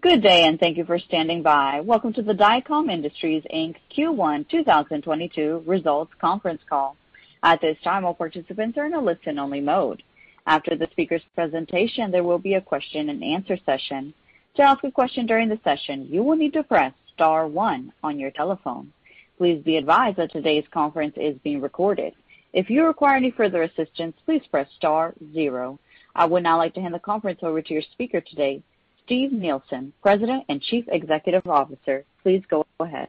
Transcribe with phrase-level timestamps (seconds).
[0.00, 1.80] Good day, and thank you for standing by.
[1.80, 3.76] Welcome to the Dycom Industries, Inc.
[3.96, 6.96] Q1 2022 results conference call.
[7.44, 10.02] At this time, all participants are in a listen-only mode.
[10.44, 14.12] After the speaker's presentation, there will be a question-and-answer session.
[14.56, 18.18] To ask a question during the session, you will need to press star one on
[18.18, 18.92] your telephone.
[19.38, 22.12] Please be advised that today's conference is being recorded.
[22.52, 25.78] If you require any further assistance, please press star zero.
[26.16, 28.62] I would now like to hand the conference over to your speaker today,
[29.06, 32.04] Steve Nielsen, President and Chief Executive Officer.
[32.24, 33.08] Please go ahead.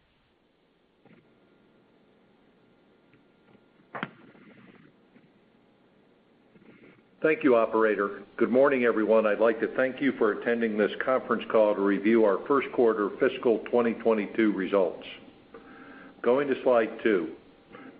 [7.23, 8.21] Thank you, operator.
[8.37, 9.25] Good morning, everyone.
[9.25, 13.09] I'd like to thank you for attending this conference call to review our first quarter
[13.19, 15.03] fiscal 2022 results.
[16.21, 17.29] Going to slide two.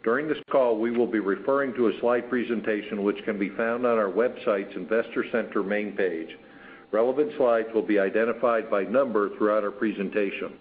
[0.04, 3.88] During this call, we will be referring to a slide presentation which can be found
[3.88, 6.30] on our website's investor center main page.
[6.92, 10.54] Relevant slides will be identified by number throughout our presentation.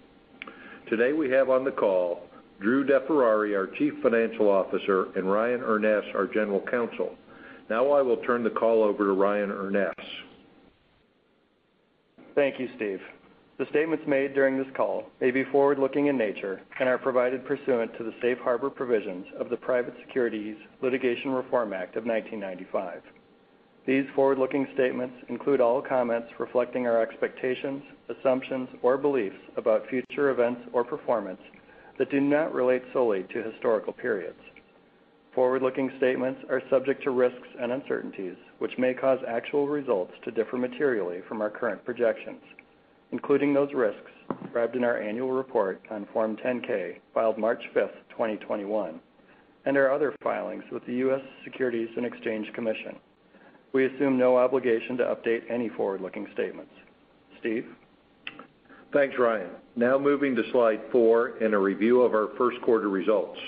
[0.88, 2.22] Today, we have on the call
[2.60, 7.14] Drew DeFerrari, our Chief Financial Officer, and Ryan Urness, our General Counsel.
[7.68, 9.92] Now I will turn the call over to Ryan Urness.
[12.34, 13.00] Thank you, Steve.
[13.58, 17.96] The statements made during this call may be forward-looking in nature and are provided pursuant
[17.96, 23.00] to the safe harbor provisions of the Private Securities Litigation Reform Act of 1995.
[23.86, 30.62] These forward-looking statements include all comments reflecting our expectations, assumptions, or beliefs about future events
[30.72, 31.40] or performance
[31.96, 34.40] that do not relate solely to historical periods.
[35.36, 40.56] Forward-looking statements are subject to risks and uncertainties, which may cause actual results to differ
[40.56, 42.42] materially from our current projections,
[43.12, 44.10] including those risks
[44.42, 48.98] described in our annual report on Form 10-K filed March 5th, 2021,
[49.64, 51.20] and our other filings with the U.S.
[51.44, 52.96] Securities and Exchange Commission.
[53.76, 56.72] We assume no obligation to update any forward-looking statements.
[57.40, 57.66] Steve?
[58.90, 59.50] Thanks, Ryan.
[59.76, 63.38] Now moving to slide four and a review of our first quarter results.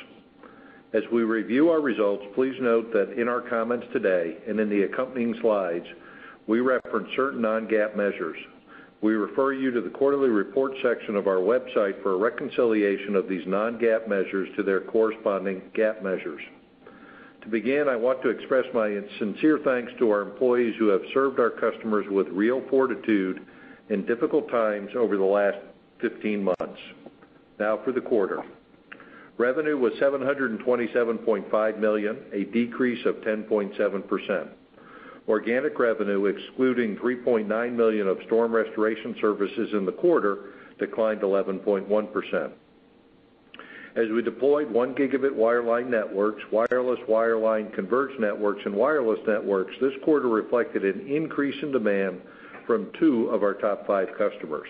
[0.93, 4.83] As we review our results, please note that in our comments today and in the
[4.83, 5.87] accompanying slides,
[6.47, 8.37] we reference certain non-GAAP measures.
[9.01, 13.31] We refer you to the quarterly report section of our website for a reconciliation of
[13.31, 16.43] these non-GAAP measures to their corresponding GAAP measures.
[17.49, 21.41] To begin, I want to express my sincere thanks to our employees who have served
[21.41, 23.41] our customers with real fortitude
[23.89, 25.57] in difficult times over the last
[26.03, 26.79] 15 months.
[27.59, 28.43] Now for the quarter.
[29.39, 34.49] Revenue was 727.5 million, a decrease of 10.7%.
[35.27, 42.51] Organic revenue, excluding 3.9 million of storm restoration services in the quarter, declined 11.1%.
[43.97, 49.95] As we deployed 1 Gb wireline networks, wireless wireline converged networks, and wireless networks, this
[50.05, 52.21] quarter reflected an increase in demand
[52.67, 54.69] from two of our top five customers.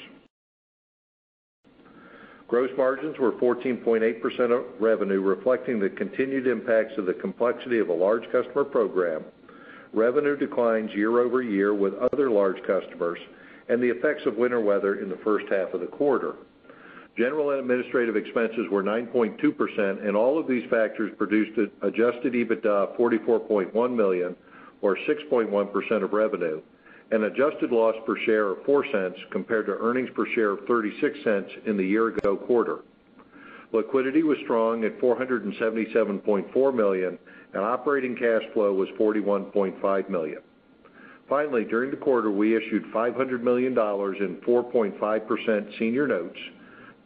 [2.47, 7.93] Gross margins were 14.8% of revenue, reflecting the continued impacts of the complexity of a
[7.93, 9.23] large customer program,
[9.93, 13.19] revenue declines year-over-year with other large customers,
[13.69, 16.37] and the effects of winter weather in the first half of the quarter.
[17.19, 22.65] General and administrative expenses were 9.2%, and all of these factors produced an adjusted EBITDA
[22.65, 24.37] of 44.1 million
[24.83, 26.63] or 6.1% of revenue,
[27.11, 31.77] an adjusted loss per share of $0.04 compared to earnings per share of $0.36 in
[31.77, 32.85] the year-ago quarter.
[33.73, 37.19] Liquidity was strong at 477.4 million,
[37.53, 40.39] and operating cash flow was 41.5 million.
[41.29, 46.39] Finally, during the quarter, we issued $500 million in 4.5% senior notes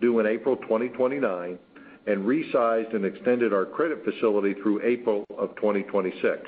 [0.03, 1.59] due in April 2029
[2.07, 6.43] and resized and extended our credit facility through April of 2026.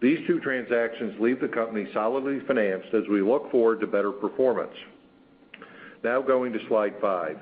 [0.00, 4.72] These two transactions leave the company solidly financed as we look forward to better performance.
[6.04, 7.38] Now going to slide five.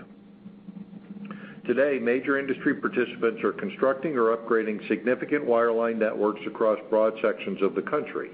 [1.67, 7.75] Today, major industry participants are constructing or upgrading significant wireline networks across broad sections of
[7.75, 8.31] the country.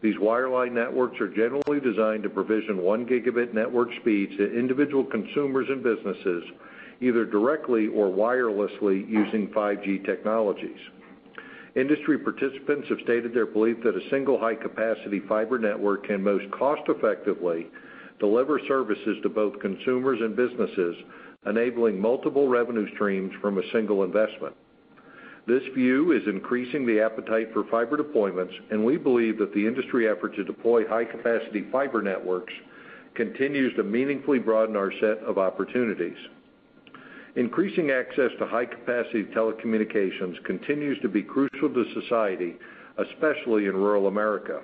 [0.00, 5.66] These wireline networks are generally designed to provision 1 Gb network speeds to individual consumers
[5.68, 6.44] and businesses,
[7.00, 10.78] either directly or wirelessly using 5G technologies.
[11.74, 17.66] Industry participants have stated their belief that a single high-capacity fiber network can most cost-effectively
[18.18, 20.96] deliver services to both consumers and businesses,
[21.46, 24.54] enabling multiple revenue streams from a single investment.
[25.48, 30.06] This view is increasing the appetite for fiber deployments, and we believe that the industry
[30.06, 32.52] effort to deploy high-capacity fiber networks
[33.14, 36.18] continues to meaningfully broaden our set of opportunities.
[37.36, 42.56] Increasing access to high-capacity telecommunications continues to be crucial to society,
[42.98, 44.60] especially in rural America.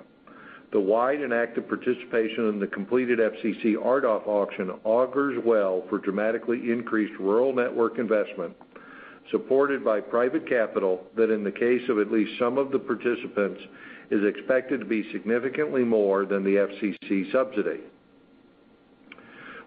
[0.71, 6.71] The wide and active participation in the completed FCC RDOF auction augurs well for dramatically
[6.71, 8.55] increased rural network investment,
[9.31, 13.61] supported by private capital that, in the case of at least some of the participants,
[14.11, 17.81] is expected to be significantly more than the FCC subsidy.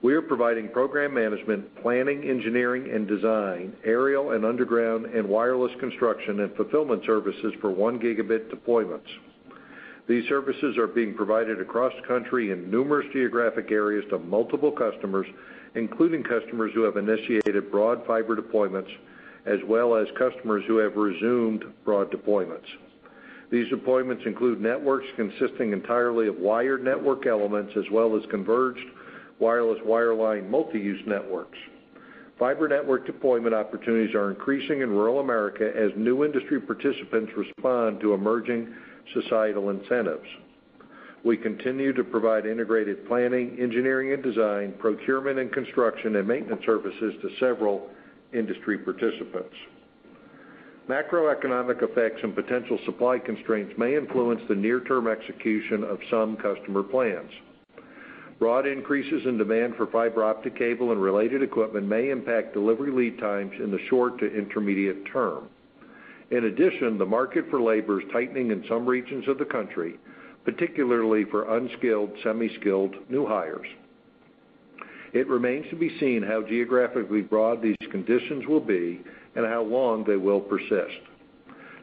[0.01, 6.41] We are providing program management, planning, engineering, and design, aerial and underground and wireless construction
[6.41, 9.09] and fulfillment services for 1 Gb deployments.
[10.09, 15.27] These services are being provided across the country in numerous geographic areas to multiple customers,
[15.75, 18.89] including customers who have initiated broad fiber deployments,
[19.49, 22.67] as well as customers who have resumed broad deployments.
[23.51, 28.85] These deployments include networks consisting entirely of wired network elements, as well as converged
[29.39, 31.57] wireless wireline multi-use networks.
[32.39, 38.15] Fiber network deployment opportunities are increasing in rural America as new industry participants respond to
[38.15, 38.73] emerging
[39.15, 40.29] societal incentives.
[41.25, 47.15] We continue to provide integrated planning, engineering and design, procurement and construction, and maintenance services
[47.23, 47.89] to several
[48.33, 49.55] industry participants.
[50.89, 57.31] Macroeconomic effects and potential supply constraints may influence the near-term execution of some customer plans.
[58.39, 63.19] Broad increases in demand for fiber optic cable and related equipment may impact delivery lead
[63.19, 65.49] times in the short to intermediate term.
[66.31, 69.99] In addition, the market for labor is tightening in some regions of the country,
[70.45, 73.67] particularly for unskilled, semi-skilled new hires.
[75.13, 79.01] It remains to be seen how geographically broad these conditions will be
[79.35, 81.01] and how long they will persist.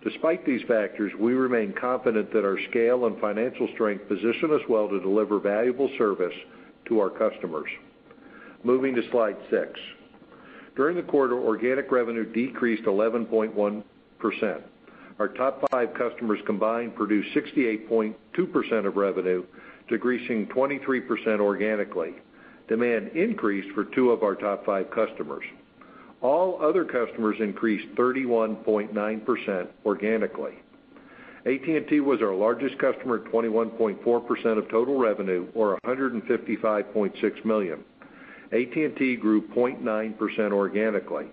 [0.04, 4.88] Despite these factors, we remain confident that our scale and financial strength position us well
[4.88, 6.34] to deliver valuable service
[6.88, 7.70] to our customers.
[8.64, 9.80] Moving to slide six.
[10.76, 13.84] During the quarter, organic revenue decreased 11.1%.
[15.18, 19.46] Our top five customers combined produced 68.2% of revenue,
[19.90, 22.16] decreasing 23% organically.
[22.68, 25.44] Demand increased for two of our top five customers.
[26.22, 30.54] All other customers increased 31.9% organically.
[31.46, 37.84] AT&T was our largest customer at 21.4% of total revenue, or 155.6 million.
[38.52, 41.28] AT&T grew 0.9% organically.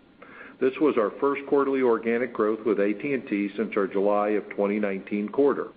[0.60, 5.68] This was our first quarterly organic growth with AT&T since our July of 2019 quarter.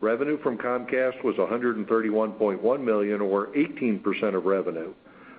[0.00, 4.94] Revenue from Comcast was 131.1 million, or 18% of revenue.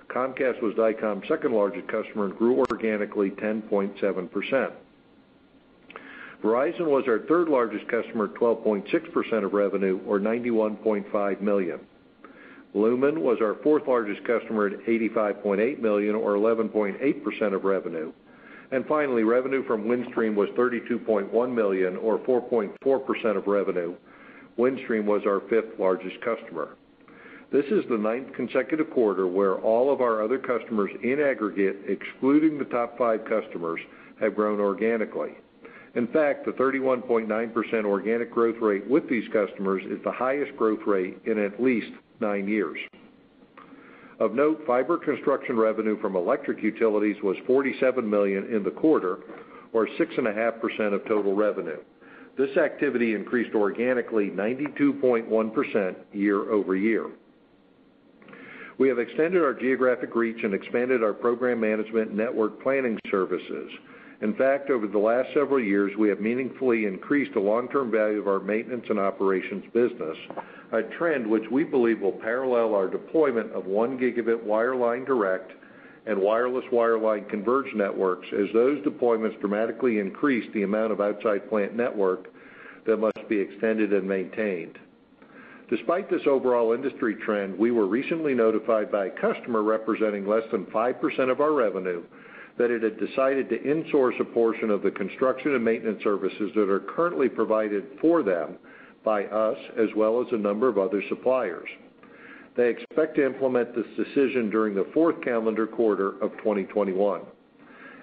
[0.08, 4.72] Comcast was Dycom's second-largest customer and grew organically 10.7%.
[6.42, 11.80] Verizon was our third-largest customer at 12.6% of revenue, or 91.5 million.
[12.74, 18.12] Lumen was our fourth-largest customer at 85.8 million, or 11.8% of revenue.
[18.72, 23.94] And finally, revenue from Windstream was 32.1 million, or 4.4% of revenue.
[24.60, 26.76] Windstream was our fifth-largest customer.
[27.50, 32.58] This is the ninth consecutive quarter where all of our other customers in aggregate, excluding
[32.58, 33.80] the top five customers,
[34.20, 35.30] have grown organically.
[35.96, 41.18] In fact, the 31.9% organic growth rate with these customers is the highest growth rate
[41.24, 41.90] in at least
[42.20, 42.78] nine years.
[44.20, 49.20] Of note, fiber construction revenue from electric utilities was 47 million in the quarter,
[49.72, 51.78] or 6.5% of total revenue.
[52.40, 57.10] This activity increased organically 92.1% year-over-year.
[58.78, 63.70] We have extended our geographic reach and expanded our program management network planning services.
[64.22, 68.26] In fact, over the last several years, we have meaningfully increased the long-term value of
[68.26, 70.16] our maintenance and operations business,
[70.72, 75.52] a trend which we believe will parallel our deployment of 1 Gb wireline direct
[76.06, 81.76] and wireless wireline converged networks as those deployments dramatically increase the amount of outside plant
[81.76, 82.28] network
[82.86, 84.78] that must be extended and maintained.
[85.68, 90.66] Despite this overall industry trend, we were recently notified by a customer representing less than
[90.66, 92.02] 5% of our revenue
[92.58, 96.68] that it had decided to insource a portion of the construction and maintenance services that
[96.68, 98.56] are currently provided for them
[99.04, 101.68] by us, as well as a number of other suppliers.
[102.56, 107.22] They expect to implement this decision during the fourth calendar quarter of 2021.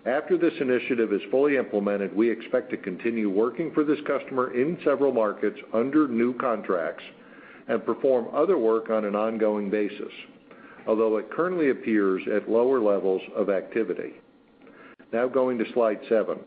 [0.05, 4.77] After this initiative is fully implemented, we expect to continue working for this customer in
[4.85, 7.03] several markets under new contracts
[7.67, 10.11] and perform other work on an ongoing basis,
[10.87, 14.13] although it currently appears at lower levels of activity.
[15.11, 16.39] Now going to slide seven.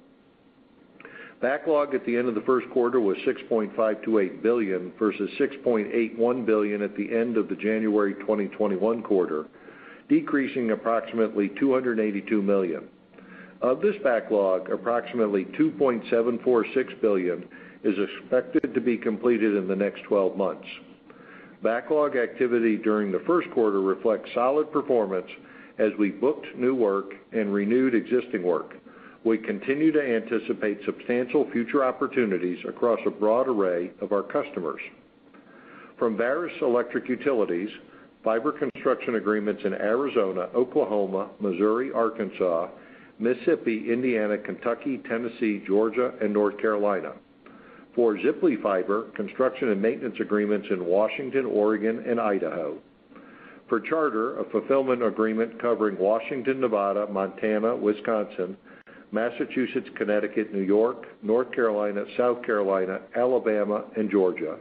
[1.41, 6.95] Backlog at the end of the first quarter was 6.528 billion versus 6.81 billion at
[6.97, 9.47] the end of the January 2021 quarter,
[10.11, 12.89] decreasing approximately 282 million.
[13.63, 17.49] Of this backlog, approximately 2.746 billion
[17.85, 20.67] is expected to be completed in the next 12 months.
[21.63, 25.29] Backlog activity during the first quarter reflects solid performance
[25.79, 28.75] as we booked new work and renewed existing work.
[29.25, 34.81] We continue to anticipate substantial future opportunities across a broad array of our customers.
[35.99, 37.69] From Varis Electric Utilities,
[38.25, 42.69] fiber construction agreements in Arizona, Oklahoma, Missouri, Arkansas,
[43.19, 47.13] Mississippi, Indiana, Kentucky, Tennessee, Georgia, and North Carolina.
[47.95, 52.79] For Ziply Fiber, construction and maintenance agreements in Washington, Oregon, and Idaho.
[53.69, 58.57] For Charter, a fulfillment agreement covering Washington, Nevada, Montana, Wisconsin,
[59.13, 64.57] Massachusetts, Connecticut, New York, North Carolina, South Carolina, Alabama, and Georgia.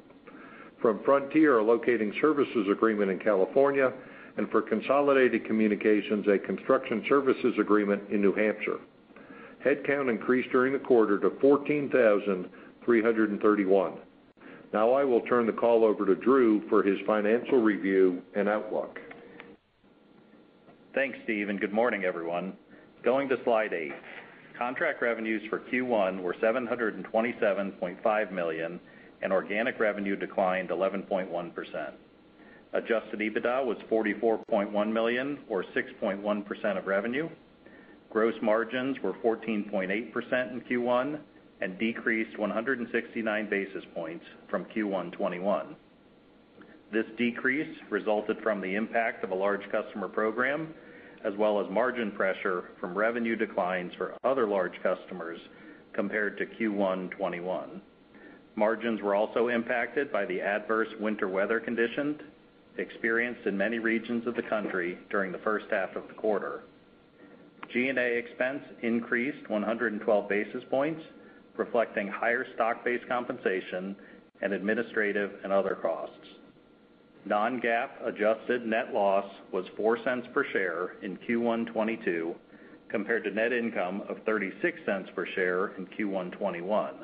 [0.82, 3.92] From Frontier, a locating services agreement in California,
[4.38, 8.80] and for Consolidated Communications, a construction services agreement in New Hampshire.
[9.66, 13.94] Headcount increased during the quarter to 14,331.
[14.72, 18.98] Now I will turn the call over to Drew for his financial review and outlook.
[20.96, 22.54] Thanks, Steve, and good morning, everyone.
[23.04, 23.92] Going to slide eight.
[24.60, 28.78] Contract revenues for Q1 were 727.5 million,
[29.22, 31.92] and organic revenue declined 11.1%.
[32.74, 37.30] Adjusted EBITDA was 44.1 million, or 6.1% of revenue.
[38.10, 41.20] Gross margins were 14.8% in Q1
[41.62, 45.74] and decreased 169 basis points from Q1 2021.
[46.92, 50.74] This decrease resulted from the impact of a large customer program,
[51.24, 55.40] as well as margin pressure from revenue declines for other large customers
[55.94, 57.82] compared to Q1 2021.
[58.56, 62.20] Margins were also impacted by the adverse winter weather conditions
[62.78, 66.64] experienced in many regions of the country during the first half of the quarter.
[67.72, 71.02] G&A expense increased 112 basis points,
[71.58, 73.96] reflecting higher stock-based compensation
[74.42, 76.16] and administrative and other costs.
[77.26, 82.34] Non-GAAP adjusted net loss was $0.04 per share in Q1 2022,
[82.90, 86.96] compared to net income of $0.36 per share in Q1 2021.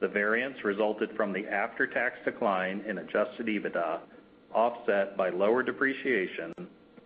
[0.00, 4.00] The variance resulted from the after-tax decline in adjusted EBITDA,
[4.54, 6.52] offset by lower depreciation,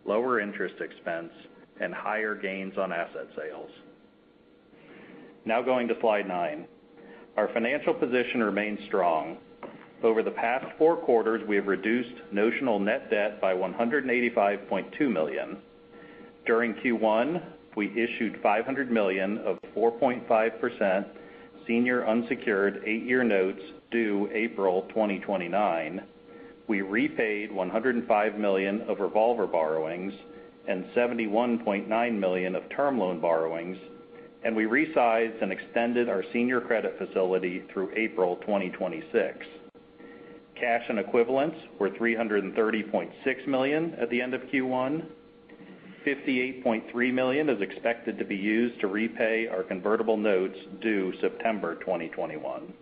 [0.04, 1.33] lower interest expense,
[1.81, 3.71] and higher gains on asset sales.
[5.45, 6.66] Now going to slide nine.
[7.37, 9.38] Our financial position remains strong.
[10.04, 15.56] Over the past four quarters, we have reduced notional net debt by 185.2 million.
[16.44, 17.42] During Q1,
[17.75, 21.06] we issued 500 million of 4.5%
[21.66, 26.02] senior unsecured eight-year notes due April 2029.
[26.68, 30.12] We repaid 105 million of revolver borrowings
[30.68, 33.78] and 71.9 million of term loan borrowings,
[34.44, 39.46] and we resized and extended our senior credit facility through April 2026.
[40.64, 45.04] Cash and equivalents were 330.6 million at the end of Q1.
[46.06, 52.73] 58.3 million is expected to be used to repay our convertible notes due September 2021.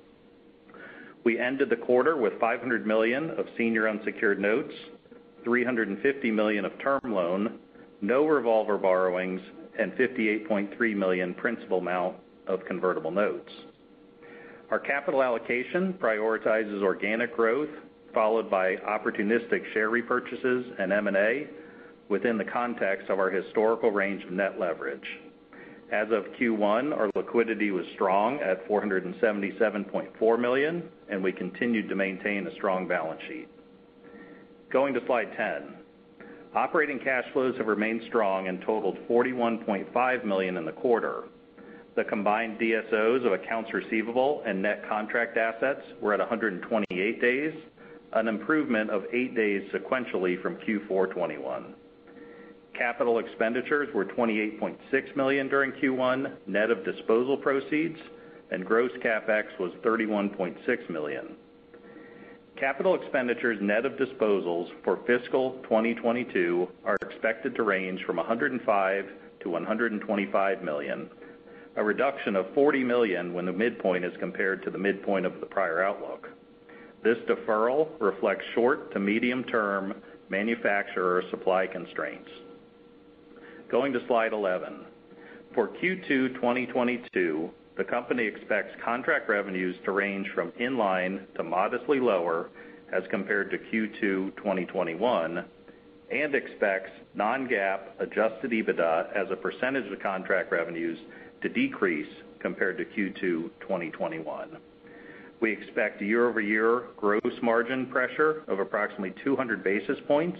[1.24, 4.72] We ended the quarter with 500 million of senior unsecured notes,
[5.42, 7.58] 350 million of term loan,
[8.00, 9.40] no revolver borrowings,
[9.76, 12.14] and 58.3 million principal amount
[12.46, 13.50] of convertible notes.
[14.72, 17.68] Our capital allocation prioritizes organic growth,
[18.14, 21.46] followed by opportunistic share repurchases and M&A
[22.08, 25.04] within the context of our historical range of net leverage.
[25.92, 32.46] As of Q1, our liquidity was strong at 477.4 million, and we continued to maintain
[32.46, 33.48] a strong balance sheet.
[34.72, 35.74] Going to slide 10.
[36.54, 41.24] Operating cash flows have remained strong and totaled 41.5 million in the quarter.
[41.94, 47.52] The combined DSOs of accounts receivable and net contract assets were at 128 days,
[48.14, 51.74] an improvement of eight days sequentially from Q4 2021.
[52.74, 57.98] Capital expenditures were 28.6 million during Q1, net of disposal proceeds,
[58.50, 61.36] and gross CapEx was 31.6 million.
[62.58, 68.64] Capital expenditures net of disposals for fiscal 2022 are expected to range from $105
[69.44, 71.10] million-$125 million,
[71.76, 75.46] a reduction of 40 million when the midpoint is compared to the midpoint of the
[75.46, 76.28] prior outlook.
[77.02, 79.94] This deferral reflects short to medium-term
[80.28, 82.30] manufacturer supply constraints.
[83.70, 84.84] Going to slide 11.
[85.54, 92.00] For Q2 2022, the company expects contract revenues to range from in line to modestly
[92.00, 92.50] lower
[92.92, 95.44] as compared to Q2 2021,
[96.10, 100.98] and expects non-GAAP adjusted EBITDA as a percentage of contract revenues
[101.42, 102.08] to decrease
[102.40, 104.56] compared to Q2 2021.
[105.40, 110.38] We expect year-over-year gross margin pressure of approximately 200 basis points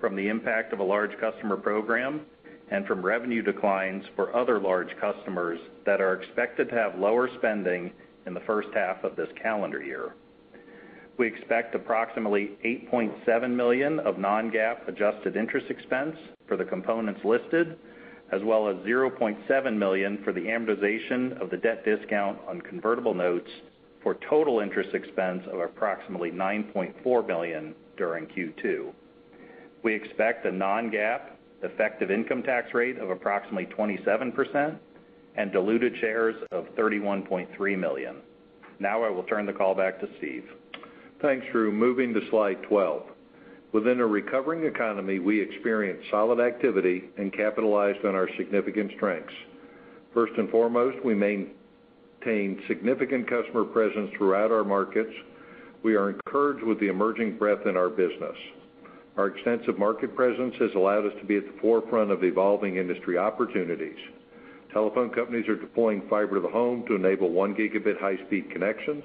[0.00, 2.20] from the impact of a large customer program
[2.70, 7.92] and from revenue declines for other large customers that are expected to have lower spending
[8.26, 10.14] in the first half of this calendar year.
[11.18, 17.78] We expect approximately 8.7 million of non-GAAP adjusted interest expense for the components listed,
[18.32, 23.50] as well as 0.7 million for the amortization of the debt discount on convertible notes
[24.02, 28.92] for total interest expense of approximately 9.4 million during Q2.
[29.82, 31.20] We expect a non-GAAP
[31.62, 34.78] effective income tax rate of approximately 27%
[35.36, 38.16] and diluted shares of 31.3 million.
[38.78, 40.44] Now I will turn the call back to Steve.
[41.22, 41.72] Thanks, Drew.
[41.72, 43.02] Moving to slide 12.
[43.76, 49.34] Within a recovering economy, we experienced solid activity and capitalized on our significant strengths.
[50.14, 55.12] First and foremost, we maintained significant customer presence throughout our markets.
[55.82, 58.34] We are encouraged with the emerging breadth in our business.
[59.18, 63.18] Our extensive market presence has allowed us to be at the forefront of evolving industry
[63.18, 63.98] opportunities.
[64.72, 69.04] Telephone companies are deploying fiber to the home to enable 1 Gb high-speed connections.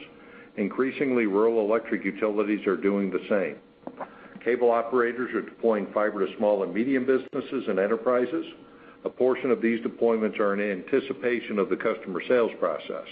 [0.56, 3.58] Increasingly, rural electric utilities are doing the same.
[4.44, 8.46] Cable operators are deploying fiber to small and medium businesses and enterprises.
[9.06, 13.06] A portion of these deployments are in anticipation of the customer sales process.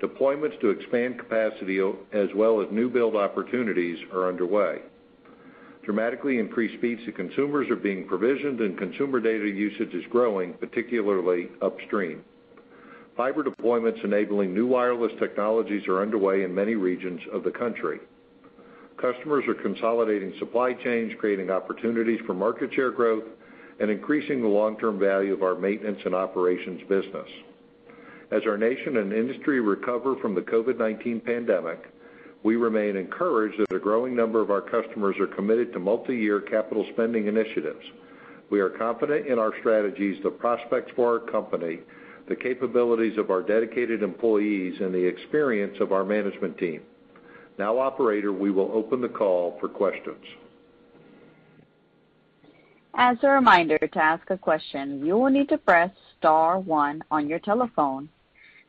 [0.00, 1.78] Deployments to expand capacity
[2.12, 4.80] as well as new build opportunities are underway.
[5.84, 11.48] Dramatically increased speeds to consumers are being provisioned, and consumer data usage is growing, particularly
[11.62, 12.24] upstream.
[13.16, 18.00] Fiber deployments enabling new wireless technologies are underway in many regions of the country.
[18.96, 23.24] Customers are consolidating supply chains, creating opportunities for market share growth,
[23.78, 27.28] and increasing the long-term value of our maintenance and operations business.
[28.30, 31.92] As our nation and industry recover from the COVID-19 pandemic,
[32.42, 36.86] we remain encouraged that a growing number of our customers are committed to multi-year capital
[36.92, 37.84] spending initiatives.
[38.50, 41.80] We are confident in our strategies, the prospects for our company,
[42.28, 46.82] the capabilities of our dedicated employees, and the experience of our management team.
[47.58, 50.24] Now, operator, we will open the call for questions.
[52.94, 57.28] As a reminder, to ask a question, you will need to press star one on
[57.28, 58.08] your telephone.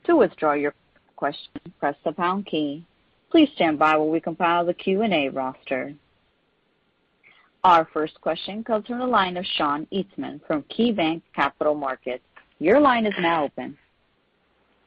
[0.05, 0.73] To withdraw your
[1.15, 2.85] question, press the pound key.
[3.31, 5.93] Please stand by while we compile the Q&A roster.
[7.63, 12.23] Our first question comes from the line of Sean Eastman from KeyBanc Capital Markets.
[12.59, 13.77] Your line is now open.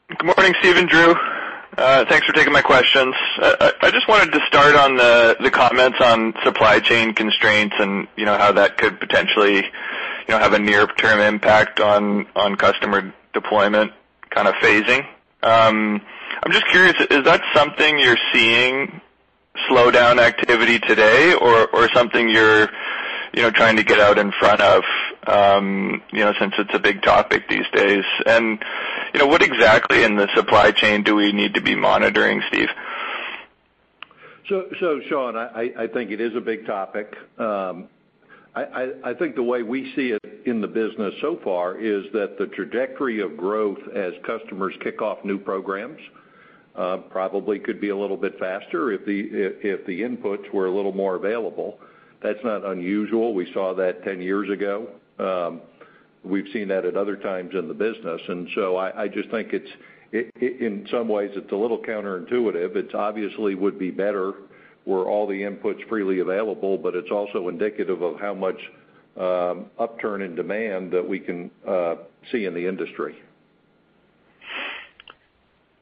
[0.08, 1.14] Good morning, Steve and Drew.
[1.80, 3.14] Uh, thanks for taking my questions.
[3.38, 8.06] Uh, uh, I just wanted to start on the comments on supply chain constraints and
[8.18, 13.92] you know how that could potentially you know have a near-term impact on customer deployment
[14.28, 15.06] kind of phasing.
[15.42, 16.02] Um
[16.42, 19.00] I'm just curious, is that something you're seeing
[19.66, 22.68] slow down activity today or something you're
[23.32, 24.82] trying to get out in front of
[25.26, 28.04] um, you know, since it's a big topic these days?
[28.26, 28.58] And
[29.12, 32.68] you know, what exactly in the supply chain do we need to be monitoring, Steve?
[34.48, 37.14] So so Sean, I I think it is a big topic.
[37.38, 37.88] Um
[38.54, 42.36] I I think the way we see it in the business so far is that
[42.38, 46.00] the trajectory of growth as customers kick off new programs
[46.74, 50.66] uh probably could be a little bit faster if the i if the inputs were
[50.66, 51.78] a little more available.
[52.22, 53.34] That's not unusual.
[53.34, 54.88] We saw that 10 years ago.
[55.18, 55.60] Um,
[56.22, 58.20] we've seen that at other times in the business.
[58.28, 59.70] And so I just think it's,
[60.12, 62.76] in some ways it's a little counterintuitive.
[62.76, 64.34] It obviously would be better
[64.86, 68.58] were all the inputs freely available, but it's also indicative of how much
[69.18, 71.96] um, upturn in demand that we can uh,
[72.32, 73.16] see in the industry.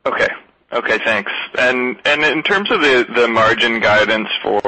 [0.06, 0.28] Okay.
[0.70, 1.32] Okay, thanks.
[1.58, 4.60] And and in terms of the margin guidance for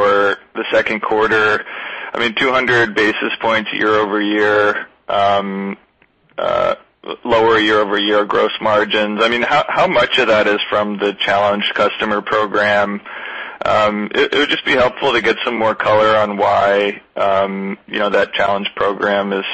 [0.55, 1.65] the second quarter,
[2.15, 5.77] I mean, 200 basis points year-over-year, um
[6.39, 6.77] uh
[7.25, 9.23] lower year-over-year gross margins.
[9.23, 13.03] I mean, how much of that is from the challenged customer program?
[13.63, 17.99] Um it would just be helpful to get some more color on why um, you
[17.99, 19.45] know, that challenged program is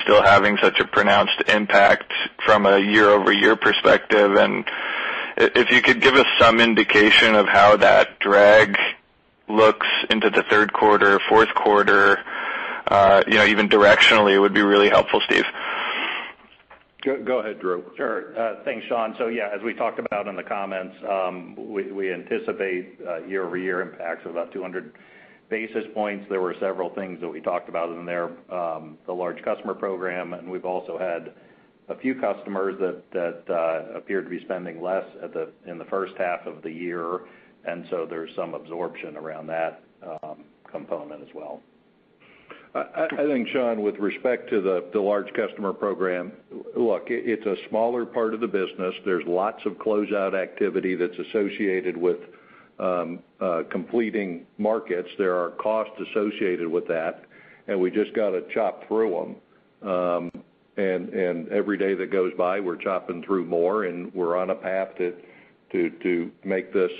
[0.00, 2.10] still having such a pronounced impact
[2.46, 4.34] from a year-over-year perspective.
[5.42, 8.76] If you could give us some indication of how that drag
[9.48, 12.18] looks into the third quarter, fourth quarter,
[12.86, 15.44] uh, you know, even directionally, it would be really helpful, Steve.
[17.04, 17.84] Go ahead, Drew.
[17.96, 18.60] Sure.
[18.64, 19.16] Thanks, Sean.
[19.18, 24.30] So yeah, as we talked about in the comments, um we anticipate year-over-year impacts of
[24.30, 24.92] about 200
[25.48, 26.26] basis points.
[26.30, 28.30] There were several things that we talked about in there.
[28.48, 31.32] The large customer program, and we've also had
[31.88, 32.74] a few customers
[33.12, 35.04] that uh, appear to be spending less
[35.66, 37.20] in the first half of the year,
[37.64, 39.82] and so there's some absorption around that
[40.22, 41.60] um, component as well.
[42.74, 46.32] I think, Sean, with respect to the large customer program,
[46.74, 48.94] look, it's a smaller part of the business.
[49.04, 52.16] There's lots of closeout activity that's associated with
[52.78, 55.08] um, uh, completing markets.
[55.18, 57.24] There are costs associated with that,
[57.68, 59.36] and we just got to chop through
[59.82, 59.90] them.
[59.90, 60.30] Um,
[60.76, 64.54] And and every day that goes by, we're chopping through more, and we're on a
[64.54, 65.14] path to
[65.72, 66.92] to to make this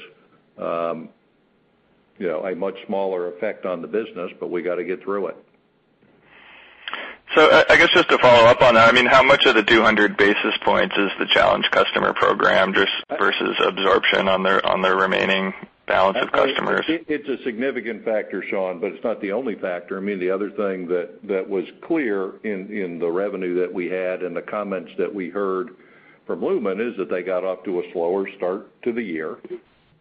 [0.58, 1.08] um
[2.18, 5.28] you know a much smaller effect on the business, but we got to get through
[5.28, 5.36] it.
[7.34, 9.62] So I guess just to follow up on that, I mean how much of the
[9.62, 15.54] 200 basis points is the challenge customer program versus absorption on their on the remaining
[15.92, 16.84] balance of customers?
[16.88, 19.98] It's a significant factor, Sean, but it's not the only factor.
[19.98, 24.34] I mean the other thing that was clear in the revenue that we had and
[24.34, 25.76] the comments that we heard
[26.26, 29.38] from Lumen is that they got off to a slower start to the year.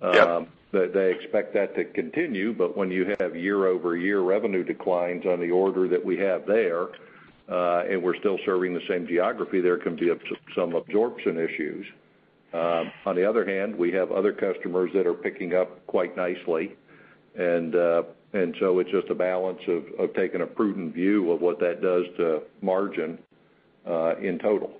[0.02, 0.28] Yep.
[0.28, 5.52] Um, they expect that to continue, but when you have year-over-year revenue declines on the
[5.52, 6.88] order that we have there,
[7.50, 10.10] uh, and we're still serving the same geography, there can be
[10.56, 11.86] some absorption issues.
[12.54, 16.76] Um, on the other hand, we have other customers that are picking up quite nicely.
[17.36, 21.60] And uh and so it's just a balance of taking a prudent view of what
[21.60, 23.20] that does to margin
[23.86, 24.72] uh, in total.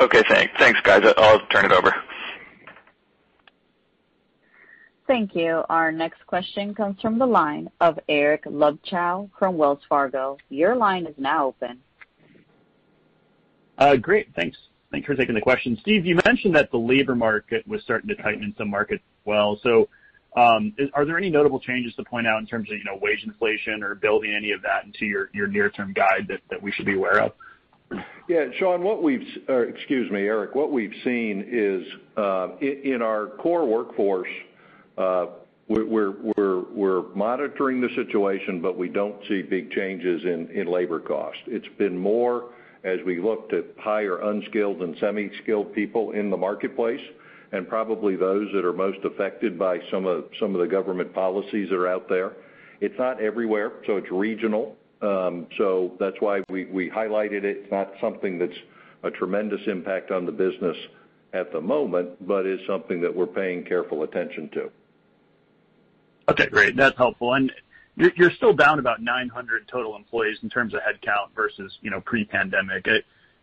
[0.00, 1.02] Okay, thanks, guys.
[1.16, 1.94] I'll turn it over.
[5.06, 5.62] Thank you.
[5.68, 10.38] Our next question comes from the line of Eric Luebchow from Wells Fargo.
[10.48, 11.78] Your line is now open.
[13.76, 14.28] Uh, great.
[14.34, 14.56] Thanks.
[14.94, 15.76] Thanks for taking the question.
[15.80, 19.26] Steve, you mentioned that the labor market was starting to tighten in some markets as
[19.26, 19.58] well.
[19.60, 19.88] So,
[20.36, 23.24] um, are there any notable changes to point out in terms of you know wage
[23.24, 27.22] inflation or building any of that into your near-term guide that we should be aware
[27.22, 27.32] of?
[28.28, 30.54] Yeah, Sean, what we've or excuse me, Eric.
[30.54, 31.84] What we've seen is,
[32.16, 34.28] uh, in our core workforce,
[34.96, 35.26] uh,
[35.66, 41.38] we're monitoring the situation, but we don't see big changes in labor cost.
[41.48, 42.52] It's been more
[42.84, 47.00] as we look to hire unskilled and semi-skilled people in the marketplace,
[47.52, 51.70] and probably those that are most affected by some of some of the government policies
[51.70, 52.32] that are out there.
[52.80, 54.76] It's not everywhere, so it's regional.
[55.00, 57.58] Um so that's why we highlighted it.
[57.62, 58.58] It's not something that's
[59.02, 60.76] a tremendous impact on the business
[61.32, 64.70] at the moment, but is something that we're paying careful attention to.
[66.28, 66.76] Okay, great.
[66.76, 67.34] That's helpful.
[67.96, 72.86] You're still down about 900 total employees in terms of headcount versus you know, pre-pandemic.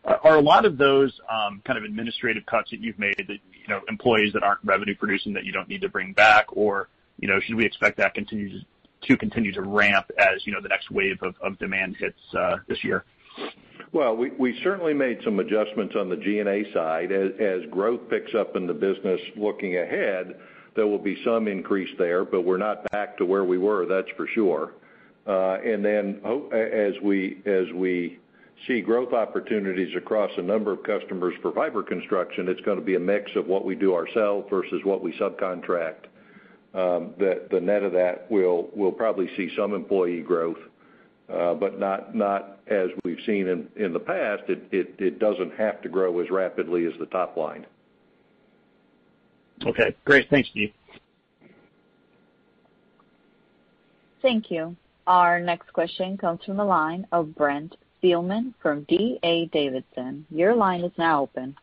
[0.04, 3.28] Uh, are a lot of those um, kind of administrative cuts that you've made, that
[3.28, 6.46] you know, employees that aren't revenue producing that you don't need to bring back?
[6.52, 6.88] Or
[7.18, 10.90] you know, should we expect that to continue to ramp as you know the next
[10.90, 13.04] wave of demand hits uh, this year?
[13.92, 17.12] Well, we certainly made some adjustments on the G&A side.
[17.12, 20.34] As growth picks up in the business looking ahead,
[20.74, 24.08] there will be some increase there, but we're not back to where we were, that's
[24.16, 24.72] for sure.
[25.26, 28.18] Uh and then hope as we as we
[28.66, 32.94] see growth opportunities across a number of customers for fiber construction, it's going to be
[32.96, 36.06] a mix of what we do ourselves versus what we subcontract.
[36.74, 40.58] Um the the net of that, we'll probably see some employee growth,
[41.32, 44.42] uh, but not not as we've seen in in the past.
[44.48, 47.66] It doesn't have to grow as rapidly as the top line.
[49.66, 50.28] Okay, great.
[50.30, 50.72] Thanks, Steve.
[54.20, 54.76] Thank you.
[55.06, 59.46] Our next question comes from the line of Brent Thielman from D.A.
[59.46, 60.26] Davidson.
[60.30, 61.56] Your line is now open.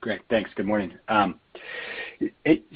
[0.00, 0.20] Great.
[0.28, 0.50] Thanks.
[0.54, 0.92] Good morning.
[1.08, 1.40] Um,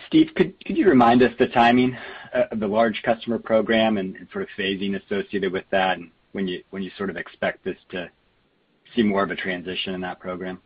[0.06, 1.96] Steve, could could you remind us the timing
[2.34, 6.48] uh, of the large customer program and sort of phasing associated with that, and when
[6.48, 8.10] you when you sort of expect this to
[8.96, 10.60] see more of a transition in that program?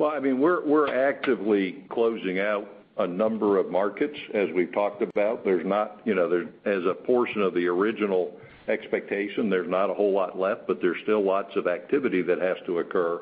[0.00, 5.44] Well, I mean we're actively closing out a number of markets, as we've talked about.
[5.44, 8.32] There's not you know, there as a portion of the original
[8.66, 12.56] expectation, there's not a whole lot left, but there's still lots of activity that has
[12.64, 13.20] to occur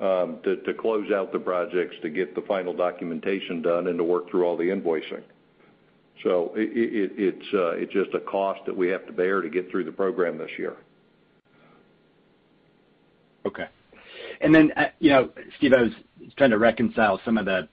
[0.00, 4.28] um, to close out the projects, to get the final documentation done, and to work
[4.28, 5.22] through all the invoicing.
[6.24, 9.92] So uh, it's just a cost that we have to bear to get through the
[9.92, 10.74] program this year.
[13.46, 13.68] Okay.
[14.42, 14.84] Uh,
[15.56, 15.92] Steve, I was
[16.36, 17.68] trying to reconcile some of the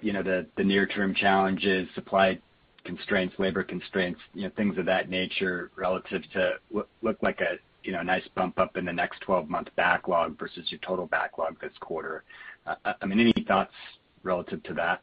[0.00, 2.38] you know, the the near-term challenges, supply
[2.84, 7.56] constraints, labor constraints, you know, things of that nature, relative to what looked like a
[7.82, 11.72] you know nice bump up in the next 12-month backlog versus your total backlog this
[11.80, 12.24] quarter.
[12.66, 13.74] Uh, uh, I mean, any thoughts
[14.22, 15.00] relative to that?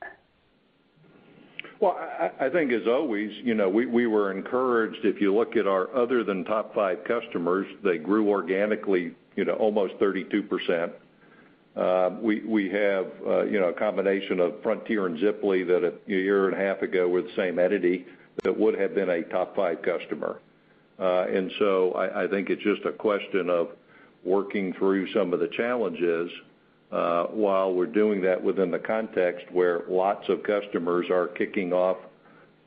[1.82, 1.98] Well,
[2.40, 5.04] I think as always, you know, we were encouraged.
[5.04, 9.54] If you look at our other than top five customers, they grew organically you know,
[9.54, 10.92] almost 32%.
[11.76, 17.08] We have a combination of Frontier and Ziply that a year and a half ago
[17.08, 18.06] were the same entity
[18.44, 20.40] that would have been a top five customer.
[21.00, 23.70] Uh and so I think it's just a question of
[24.24, 26.32] working through some of the challenges,
[26.90, 31.98] while we're doing that within the context where lots of customers are kicking off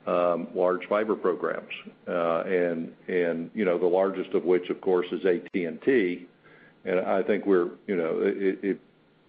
[0.05, 1.73] large fiber programs.
[2.07, 6.27] Uh and and you know, the largest of which, of course, is AT&T.
[6.85, 8.79] And I think we're you know, it'd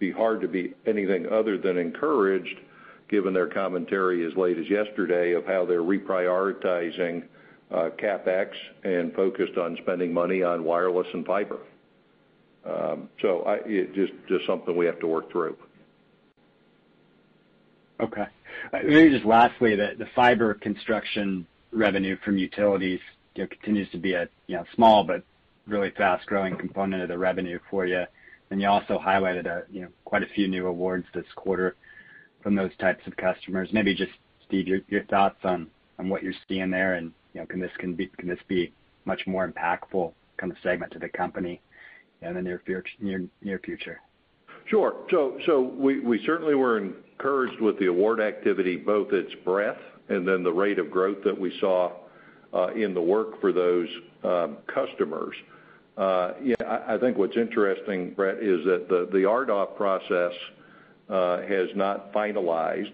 [0.01, 2.59] be hard to be anything other than encouraged
[3.07, 7.23] given their commentary as late as yesterday of how they're reprioritizing
[7.69, 8.49] uh, CapEx
[8.83, 11.59] and focused on spending money on wireless and fiber.
[12.65, 13.59] Um, so,
[13.93, 15.55] just just something we have to work through.
[17.99, 18.25] Okay.
[18.73, 22.99] Uh, maybe just lastly, the fiber construction revenue from utilities
[23.35, 25.23] continues to be a you know small but
[25.67, 28.03] really fast-growing component of the revenue for you.
[28.51, 31.75] And you also highlighted uh, quite a few new awards this quarter
[32.43, 33.69] from those types of customers.
[33.71, 34.11] Maybe just,
[34.45, 37.13] Steve, your thoughts on what you're seeing there, and
[37.49, 38.73] can this be
[39.05, 41.61] much more impactful kind of segment to the company
[42.21, 44.01] in the near future?
[44.65, 44.95] Sure.
[45.77, 50.77] We certainly were encouraged with the award activity, both its breadth and then the rate
[50.77, 51.93] of growth that we saw
[52.53, 53.87] uh, in the work for those
[54.23, 55.35] um, customers.
[55.97, 56.33] Uh,
[56.65, 60.33] I i think what's interesting, Brett, is that the RDOF process
[61.09, 62.91] uh, has not finalized.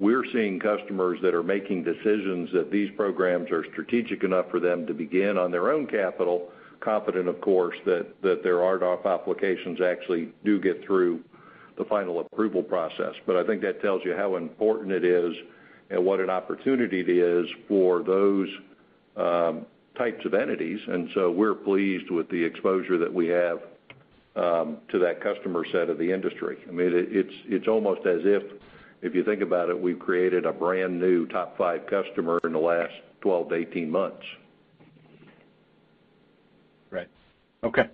[0.00, 4.84] We're seeing customers that are making decisions that these programs are strategic enough for them
[4.88, 10.58] to begin on their own capital, confident, of course, that their RDOF applications actually do
[10.60, 11.22] get through
[11.76, 13.14] the final approval process.
[13.26, 15.36] But I think that tells you how important it is
[15.90, 18.48] and what an opportunity it is for those
[19.16, 20.80] um, types of entities.
[20.88, 23.60] And so we're pleased with the exposure that we have
[24.36, 26.56] um, to that customer set of the industry.
[26.68, 28.42] I mean it's it's almost as if
[29.02, 32.58] if you think about it, we've created a brand new top five customer in the
[32.58, 34.24] last 12 to 18 months.
[36.90, 37.08] Right.
[37.64, 37.88] Okay.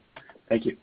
[0.49, 0.77] Thank you.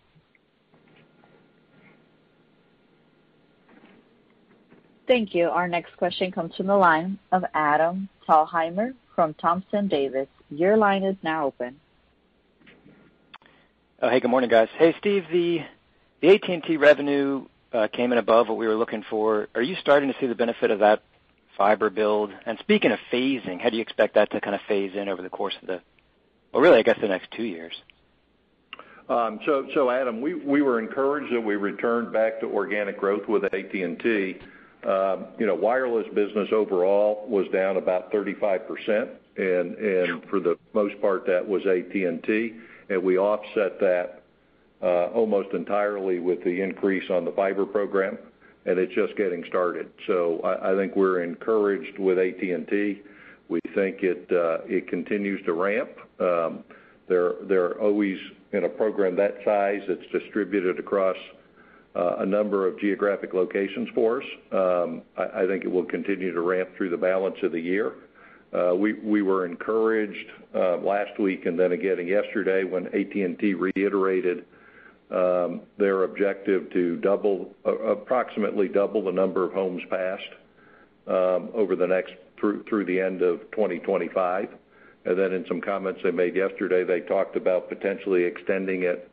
[5.07, 5.49] Thank you.
[5.49, 10.27] Our next question comes from the line of Adam Thalhimer from Thompson Davis.
[10.49, 11.79] Your line is now open.
[14.01, 14.67] Oh, hey, good morning, guys.
[14.77, 15.59] Hey, Steve, the
[16.21, 17.45] the AT&T revenue
[17.91, 19.47] came in above what we were looking for.
[19.53, 21.03] Are you starting to see the benefit of that
[21.57, 22.31] fiber build?
[22.45, 25.21] And speaking of phasing, how do you expect that to kind of phase in over
[25.21, 25.81] the course of the,
[26.51, 27.73] well, really, I guess, the next two years?
[29.07, 34.37] Um so Adam, we were encouraged that we returned back to organic growth with AT&T.
[34.87, 41.25] Um, you know, wireless business overall was down about 35%, and for the most part,
[41.27, 42.53] that was AT&T.
[42.89, 44.21] And we offset that
[44.81, 48.17] almost entirely with the increase on the fiber program,
[48.65, 49.89] and it's just getting started.
[50.07, 53.01] So I think we're encouraged with AT&T.
[53.47, 55.91] We think it uh it continues to ramp.
[56.19, 56.63] Um
[57.07, 58.17] there they're always
[58.53, 61.17] in a program that size it's distributed across
[61.95, 64.27] a number of geographic locations for us.
[65.17, 67.93] I think it will continue to ramp through the balance of the year.
[68.55, 74.45] Uh, we were encouraged um, last week and then again yesterday when AT&T reiterated
[75.11, 80.33] um, their objective to double, uh, approximately double the number of homes passed
[81.07, 84.49] um over the next through the end of 2025.
[85.05, 89.09] In some comments they made yesterday, they talked about potentially extending it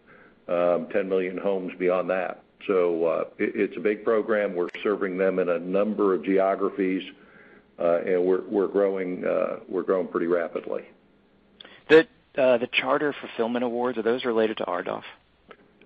[0.48, 2.42] um, 10 million homes beyond that.
[2.66, 4.54] So uh it's a big program.
[4.54, 7.02] We're serving them in a number of geographies,
[7.78, 10.84] we're we're growing uh we're growing pretty rapidly.
[11.88, 12.06] The
[12.36, 15.02] uh the Charter fulfillment awards, are those related to RDOF?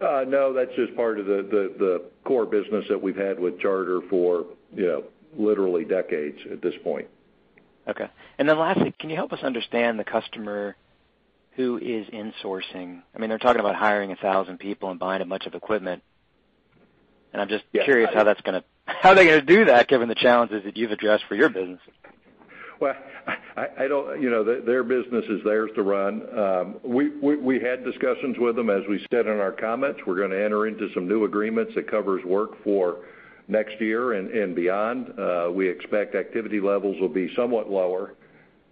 [0.00, 4.86] No, that's just part of the core business that we've had with Charter for you
[4.86, 5.04] know
[5.36, 7.08] literally decades at this point.
[7.88, 8.08] Okay.
[8.38, 10.76] And then lastly, can you help us understand the customer
[11.52, 13.02] who is insourcing?
[13.14, 16.02] I mean, they're talking about hiring 1,000 people and buying a bunch of equipment.
[17.32, 18.64] And I'm just curious how they're going to
[19.46, 21.80] do that given the challenges that you've addressed for your business.
[22.80, 22.94] Well,
[23.56, 26.38] I don't you know, th their business is theirs to run.
[26.38, 30.00] Um, we we had discussions with them, as we said in our comments.
[30.06, 32.98] We're going to enter into some new agreements that covers work for
[33.48, 35.18] next year and and beyond.
[35.18, 38.14] Uh, we expect activity levels will be somewhat lower,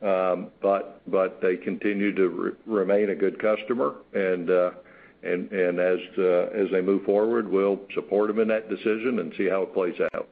[0.02, 3.94] Um but but they continue to remain a good customer.
[4.14, 4.70] Uh,
[5.24, 6.22] And and uh,
[6.54, 9.98] as they move forward, we'll support them in that decision and see how it plays
[10.00, 10.28] out.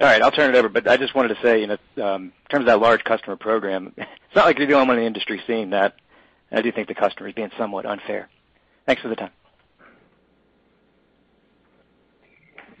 [0.00, 0.68] All right, I'll turn it over.
[0.68, 4.36] But I just wanted to say, um, in terms of that large customer program, it's
[4.36, 5.96] not like you're the only one in the industry seeing that.
[6.52, 8.28] I do think the customer is being somewhat unfair.
[8.86, 9.32] Thanks for the time.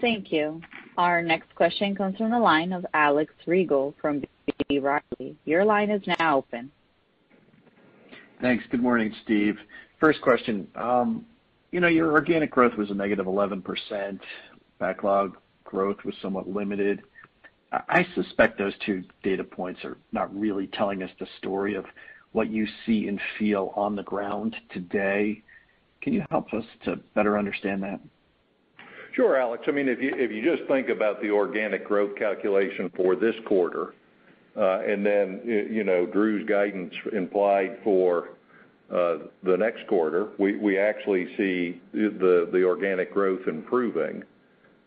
[0.00, 0.62] Thank you.
[0.96, 4.22] Our next question comes from the line of Alex Rygiel from
[4.68, 4.78] B.
[4.78, 5.36] Riley.
[5.44, 6.70] Your line is now open.
[8.40, 8.64] Thanks.
[8.70, 9.58] Good morning, Steve.
[10.00, 10.68] First question.
[10.74, 11.26] Um
[11.70, 14.20] you know, your organic growth was a negative -11%.
[14.78, 17.02] Backlog growth was somewhat limited.
[17.70, 21.84] I suspect those two data points are not really telling us the story of
[22.32, 25.42] what you see and feel on the ground today.
[26.00, 28.00] Can you help us to better understand that?
[29.12, 29.64] Sure, Alex.
[29.66, 33.94] I mean if you just think about the organic growth calculation for this quarter,
[34.56, 38.30] and then uh you know, Drew's guidance implied for
[38.88, 44.22] the next quarter, we actually see the organic growth improving.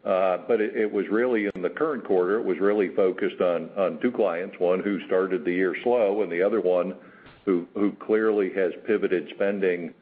[0.03, 4.11] Uh but it was really in the current quarter, it was really focused on two
[4.11, 6.95] clients, one who started the year slow, and the other one
[7.45, 7.67] who
[8.05, 9.93] clearly has pivoted spending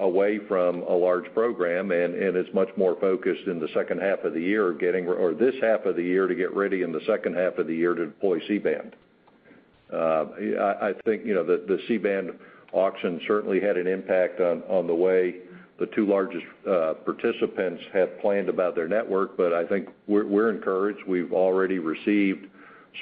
[0.00, 4.34] away from a large program and is much more focused in the second half of
[4.34, 7.34] the year, getting or this half of the year to get ready in the second
[7.34, 8.94] half of the year to deploy C-band.
[9.90, 12.32] I think you know that the C-band
[12.72, 15.36] auction certainly had an impact on the way
[15.78, 19.36] the two largest uh, participants have planned about their network.
[19.36, 21.00] But I think we're encouraged.
[21.06, 22.46] We've already received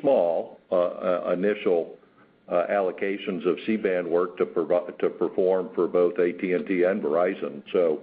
[0.01, 1.97] small uh, uh, initial
[2.51, 7.63] allocations of C-band work to perform for both AT&T and Verizon.
[7.73, 8.01] So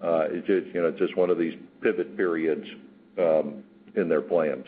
[0.00, 2.64] uh it's just one of these pivot periods
[3.18, 3.64] um,
[3.96, 4.66] in their plans.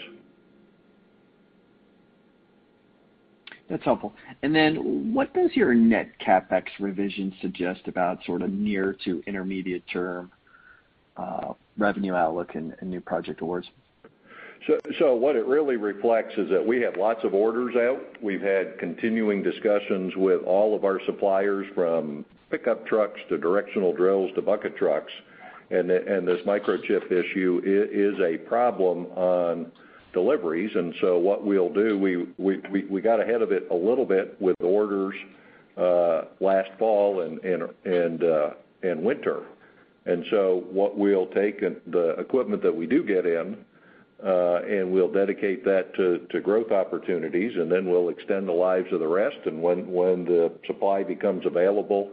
[3.69, 4.15] That's helpful.
[4.43, 9.83] And then what does your net CapEx revision suggest about sort of near to intermediate
[9.93, 10.31] term
[11.17, 13.69] uh, revenue outlook and new project awards?
[14.99, 18.01] What it really reflects is that we have lots of orders out.
[18.23, 24.31] We've had continuing discussions with all of our suppliers, from pickup trucks to directional drills
[24.37, 25.13] to bucket trucks.
[25.71, 29.73] And this microchip issue is a problem on
[30.17, 30.75] deliveries.
[30.75, 31.99] And so what we'll do,
[32.39, 35.15] we got ahead of it a little bit with orders
[35.77, 38.51] uh, last fall uh,
[38.83, 39.43] and winter.
[40.07, 43.59] And so what we'll take the equipment that we do get in,
[44.25, 49.01] uh, and we'll dedicate that to growth opportunities, and then we'll extend the lives of
[49.01, 49.37] the rest.
[49.45, 52.11] And when the supply becomes available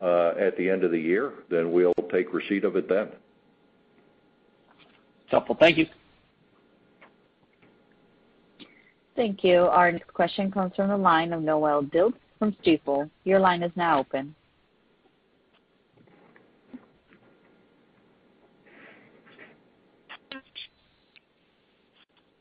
[0.00, 3.08] at the end of the year, then we'll take receipt of it then.
[5.28, 5.56] Helpful.
[5.58, 5.86] Thank you.
[9.14, 9.62] Thank you.
[9.62, 13.10] Our next question comes from the line of Noelle Dilts from Stifel.
[13.24, 14.34] Your line is now open.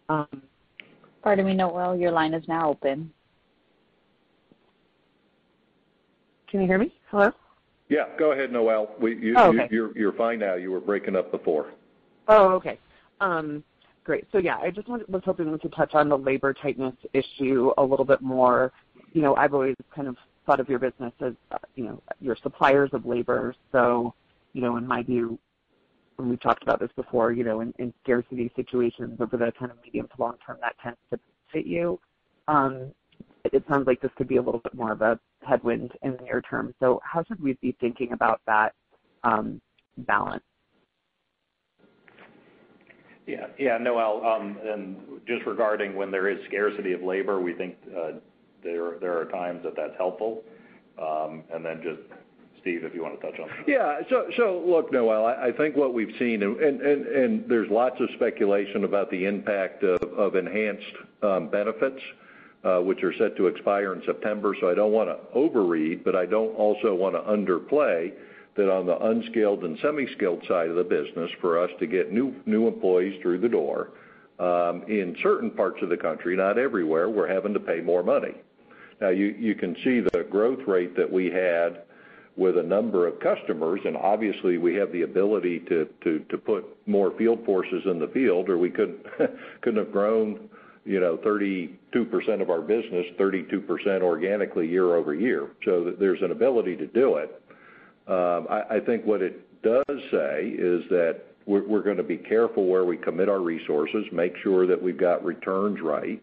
[0.10, 0.42] Um,
[1.24, 3.12] Pardon me, Noelle, your line is now open.
[6.50, 6.94] Can you hear me?
[7.10, 7.32] Hello?
[7.90, 8.90] Yeah, go ahead, Noelle.
[9.38, 9.70] Oh, okay.
[9.72, 10.56] You're fine now.
[10.56, 11.72] You were breaking up before.
[12.28, 12.80] Oh, okay.
[13.20, 13.64] Um,
[14.04, 14.26] Great.
[14.32, 18.06] So yeah, I just was hoping could touch on the labor tightness issue a little
[18.06, 18.74] bit more.
[19.14, 21.58] You know, I've always kind of thought of your business as uh,
[22.20, 23.54] you're suppliers of labor.
[23.72, 24.14] So,
[24.54, 25.38] you know, in my view,
[26.16, 29.78] when we've talked about this before, you know, in scarcity situations over the kind of
[29.84, 31.20] medium to long term, that tends to
[31.54, 32.00] fit you.
[32.48, 32.92] Um,
[33.44, 36.24] it sounds like this could be a little bit more of a headwind in the
[36.24, 36.74] near term.
[36.80, 38.74] So how should we be thinking about that
[39.24, 39.62] um,
[40.00, 40.44] balance?
[43.58, 43.78] Yeah.
[43.78, 44.96] Noelle, um,
[45.28, 48.14] just regarding when there is scarcity of labor, we think uh,
[48.64, 50.44] there there are times that that's helpful.
[51.02, 52.02] Um and then just
[52.62, 53.68] Steve, if you want to touch on that.
[53.68, 54.02] Yeah.
[54.48, 59.84] Look, Noelle, I think what we've seen, and there's lots of speculation about the impact
[59.84, 62.00] of enhanced um, benefits,
[62.64, 64.56] uh, which are set to expire in September.
[64.62, 68.14] So I don't want to overread, but I don't also want to underplay
[68.56, 72.34] that on the unskilled and semi-skilled side of the business, for us to get new
[72.46, 73.92] new employees through the door,
[74.40, 78.34] um, in certain parts of the country, not everywhere, we're having to pay more money.
[79.00, 81.84] Now, you can see the growth rate that we had
[82.38, 86.66] with a number of customers, and obviously we have the ability to to to put
[86.88, 88.70] more field forces in the field, or we
[89.62, 90.50] couldn't have grown
[90.86, 95.50] you know 32% of our business 32% organically year-over-year.
[95.66, 97.41] So there's an ability to do it.
[98.08, 102.86] Um, I think what it does say is that we're going to be careful where
[102.86, 106.22] we commit our resources, make sure that we've got returns right.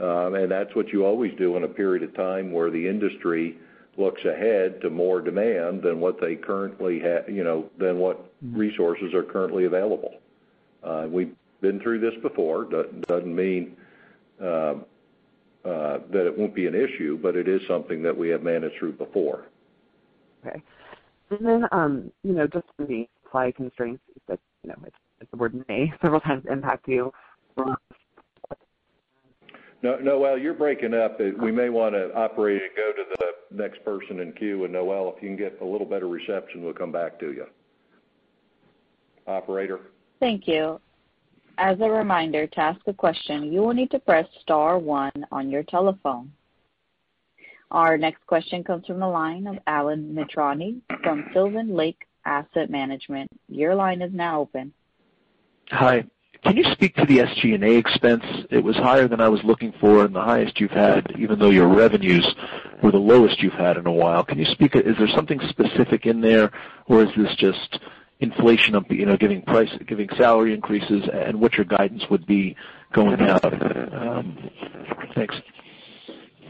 [0.00, 3.58] Um and that's what you always do in a period of time where the industry
[3.98, 8.56] looks ahead to more demand than what they currently have, you know, than what mm-hmm.
[8.56, 10.14] resources are currently available.
[10.82, 12.66] Uh, we've been through this before.
[13.08, 13.76] Doesn't mean
[14.40, 14.84] um,
[15.64, 18.76] uh, that it won't be an issue, but it is something that we have managed
[18.78, 19.46] through before.
[20.46, 20.62] Okay.
[21.30, 25.64] And then, um, you know, just the supply constraints that, you know, it's the word
[25.68, 27.12] may several times impact you.
[29.82, 31.18] No, Noelle, you're breaking up.
[31.20, 34.64] We may wanna operator go to the next person in queue.
[34.64, 37.46] And Noelle, if you can get a little better reception, we'll come back to you.
[39.26, 39.80] Operator?
[40.18, 40.80] Thank you.
[41.56, 45.50] As a reminder, to ask a question, you will need to press star one on
[45.50, 46.30] your telephone.
[47.70, 53.30] Our next question comes from the line of Alan Mitrani from Sylvan Lake Asset Management.
[53.48, 54.72] Your line is now open.
[55.70, 56.04] Hi.
[56.42, 58.24] Can you speak to the SG&A expense?
[58.50, 61.50] It was higher than I was looking for and the highest you've had, even though
[61.50, 62.26] your revenues
[62.82, 64.24] were the lowest you've had in a while.
[64.24, 64.74] Can you speak?
[64.74, 66.50] Is there something specific in there,
[66.86, 67.78] or is this just
[68.20, 69.44] inflation of, you know, giving
[70.16, 72.56] salary increases and what your guidance would be
[72.92, 73.44] going out?
[73.92, 74.50] Um,
[75.14, 75.34] Thanks.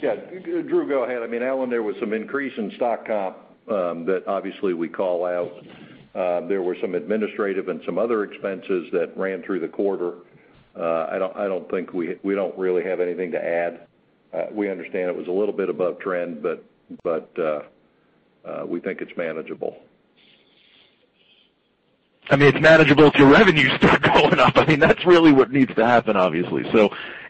[0.03, 0.16] Yeah.
[0.16, 1.22] Drew, go ahead.
[1.22, 3.36] I mean, Alan, there was some increase in stock comp
[3.68, 5.53] um, that obviously we call out.
[6.12, 10.14] Um, there were some administrative and some other expenses that ran through the quarter.
[10.76, 13.86] Uh I don't I don't think we we don't really have anything to add.
[14.32, 16.64] Uh, we understand it was a little bit above trend, but
[17.03, 17.62] but uh,
[18.44, 19.76] uh, we think it's manageable.
[22.30, 24.53] I mean, it's manageable if your revenues start going up.
[24.57, 26.62] I mean, that's really what needs to happen, obviously.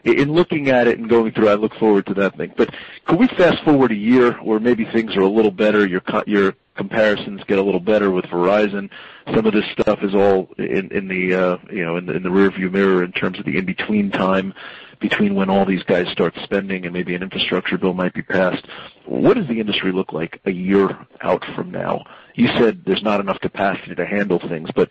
[0.03, 2.53] In looking at it and going through, I look forward to that thing.
[2.57, 2.73] But
[3.05, 7.43] could we fast-forward a year where maybe things are a little better, your your comparisons
[7.47, 8.89] get a little better with Verizon?
[9.35, 13.03] Some of this stuff is all in the, uh, you know, in the rearview mirror
[13.03, 14.53] in terms of the in-between time
[15.01, 18.65] between when all these guys start spending and maybe an infrastructure bill might be passed.
[19.05, 22.05] What does the industry look like a year out from now?
[22.35, 24.89] You said there's not enough capacity to handle things, but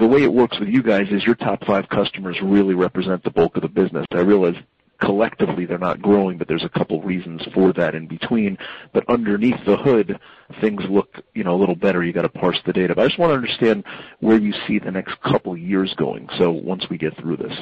[0.00, 3.30] the way it works with you guys is your top five customers really represent the
[3.30, 4.06] bulk of the business.
[4.12, 4.56] I realize
[4.98, 8.56] collectively they're not growing, but there's a couple reasons for that in between.
[8.94, 10.18] But underneath the hood,
[10.60, 12.02] things look, you know, a little better.
[12.02, 12.94] You gotta parse the data.
[12.94, 13.84] But I just wanna understand
[14.20, 17.58] where you see the next couple years going, so once we get through this.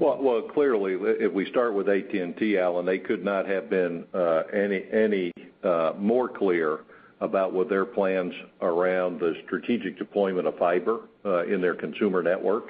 [0.00, 4.42] Well, well, clearly, if we start with AT&T, Alan, they could not have been uh,
[4.52, 6.80] any uh, more clear
[7.24, 12.68] about what their plans around the strategic deployment of fiber uh, in their consumer network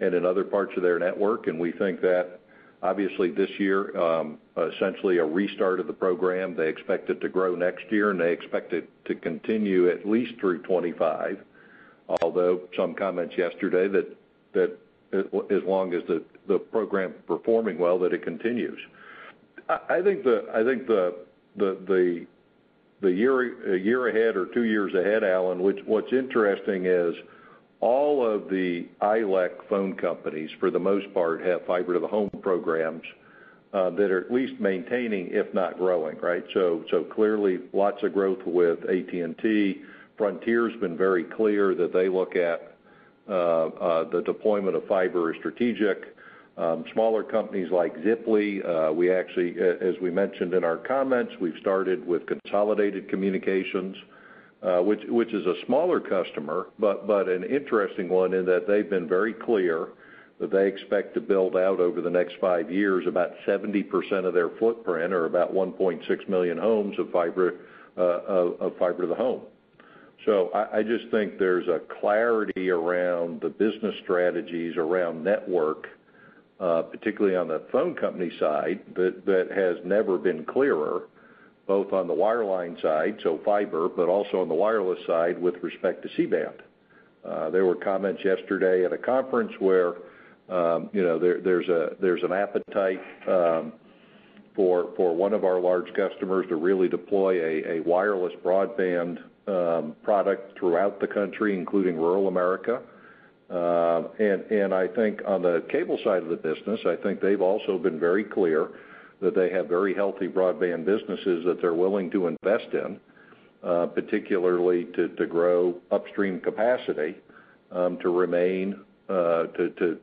[0.00, 1.48] and in other parts of their network.
[1.48, 2.38] And we think that
[2.80, 6.54] obviously this year um, essentially a restart of the program.
[6.54, 10.38] They expect it to grow next year, and they expect it to continue at least
[10.38, 11.44] through 2025.
[12.22, 14.16] Although some comments yesterday that
[14.52, 14.78] that
[15.12, 16.02] as long as
[16.46, 18.78] the program performing well, that it continues.
[19.68, 22.26] I think the
[23.02, 27.14] year a year ahead or two years ahead, Alan, which what's interesting is
[27.80, 32.30] all of the ILEC phone companies, for the most part, have fiber to the home
[32.42, 33.04] programs
[33.72, 36.44] uh that are at least maintaining, if not growing, right?
[36.54, 39.82] So so clearly lots of growth with AT&T.
[40.16, 42.74] Frontier's been very clear that they look at
[43.28, 46.16] uh uh the deployment of fiber as strategic.
[46.58, 51.56] Um, smaller companies like Ziply, uh, we actually, as we mentioned in our comments, we've
[51.60, 53.96] started with Consolidated Communications,
[54.64, 59.32] uh, which is a smaller customer, but an interesting one in that they've been very
[59.32, 59.90] clear
[60.40, 64.50] that they expect to build out over the next five years about 70% of their
[64.58, 67.54] footprint or about 1.6 million homes of fiber
[67.96, 68.00] uh
[68.60, 69.42] of fiber to the home.
[70.24, 75.88] So I just think there's a clarity around the business strategies around network,
[76.60, 81.02] Uh, particularly on the phone company side, that has never been clearer,
[81.68, 86.02] both on the wireline side, so fiber, but also on the wireless side with respect
[86.02, 86.60] to C-band.
[87.24, 89.94] Uh, there were comments yesterday at a conference where,
[90.48, 93.72] um, you know, there's a there's an appetite um
[94.56, 100.58] for for one of our large customers to really deploy a wireless broadband um, product
[100.58, 102.80] throughout the country, including rural America.
[103.50, 108.24] I think on the cable side of the business, I think they've also been very
[108.24, 108.68] clear
[109.20, 113.00] that they have very healthy broadband businesses that they're willing to invest in,
[113.62, 117.16] particularly to grow upstream capacity,
[117.72, 119.44] um to remain uh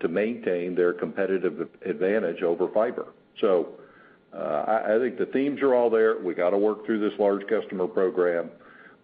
[0.02, 3.08] to maintain their competitive advantage over fiber.
[3.42, 3.70] So
[4.34, 6.20] uh I think the themes are all there.
[6.20, 8.50] We gotta work through this large customer program.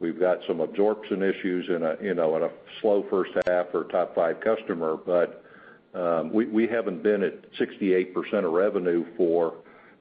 [0.01, 2.49] We've got some absorption issues in a, you know, in a
[2.81, 4.97] slow first half for a top five customer.
[4.97, 5.43] But
[5.93, 9.55] um we haven't been at 68% of revenue for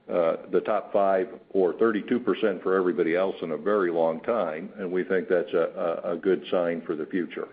[0.07, 5.05] the top five or 32% for everybody else in a very long time, and we
[5.05, 7.49] think that's a good sign for the future.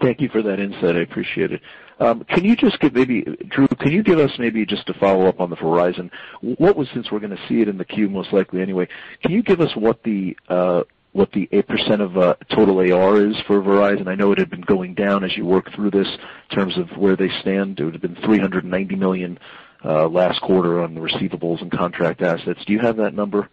[0.00, 0.96] Thank you for that insight.
[0.96, 1.60] I appreciate it.
[2.00, 5.26] Um, can you just give maybe, Drew, can you give us maybe just to follow
[5.26, 8.08] up on the Verizon, What was since we're going to see it in the Q
[8.08, 8.88] most likely anyway,
[9.22, 10.82] can you give us what the uh,
[11.14, 14.08] 8% of uh, total AR is for Verizon?
[14.08, 16.08] I know it had been going down as you work through this
[16.50, 17.78] in terms of where they stand.
[17.78, 19.38] It would have been $390 million
[19.84, 22.60] uh, last quarter on the receivables and contract assets.
[22.66, 23.48] Do you have that number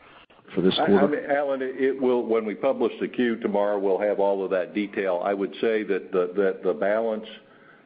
[0.56, 1.30] for this quarter?
[1.30, 1.62] Alan,
[2.02, 5.22] when we publish the Q tomorrow, we'll have all of that detail.
[5.24, 7.28] I would say that the balance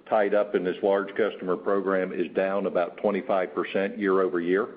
[0.09, 4.67] tied up in this large customer program is down about 25% year-over-year.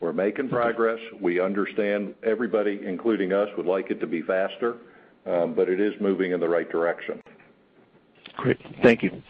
[0.00, 0.98] We're making progress.
[1.20, 4.76] We understand everybody, including us, would like it to be faster,
[5.26, 7.20] um, but it is moving in the right direction.
[8.36, 8.58] Great.
[8.82, 9.22] Thank you.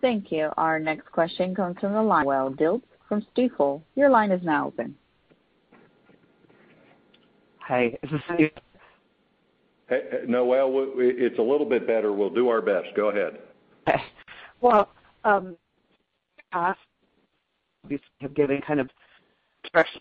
[0.00, 0.50] Thank you.
[0.56, 3.82] Our next question comes from the line of Noelle Dilts from Stifel.
[3.96, 4.94] Your line is now open.
[7.58, 8.50] Hi, is this Steve?
[10.26, 12.12] Noelle, it's a little bit better.
[12.12, 12.88] We'll do our best.
[12.96, 13.38] Go ahead.
[14.62, 14.88] Well,
[15.24, 15.54] um,
[16.54, 18.88] you have given kind of
[19.62, 20.00] expression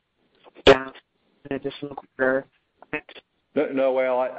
[0.67, 0.91] an
[1.51, 2.45] additional quarter.
[3.55, 4.29] Noelle,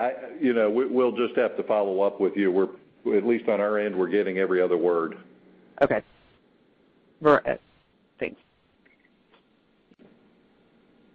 [0.40, 2.76] we'll just have to follow up with you.
[3.14, 5.18] At least on our end, we're getting every other word.
[5.82, 6.02] Okay.
[7.24, 7.38] Uh,
[8.18, 8.40] thanks.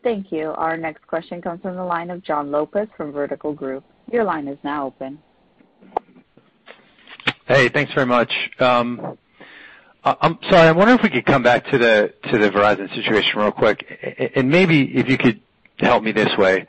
[0.03, 0.49] Thank you.
[0.51, 3.83] Our next question comes from the line of Jon Lopez from Vertical Group.
[4.09, 5.19] Your line is now open.
[7.45, 8.31] Hey, thanks very much.
[8.59, 9.17] Um
[10.03, 13.39] I'm sorry, I wonder if we could come back to the to the Verizon situation
[13.39, 15.41] real quick, and maybe if you could
[15.79, 16.65] help me this way.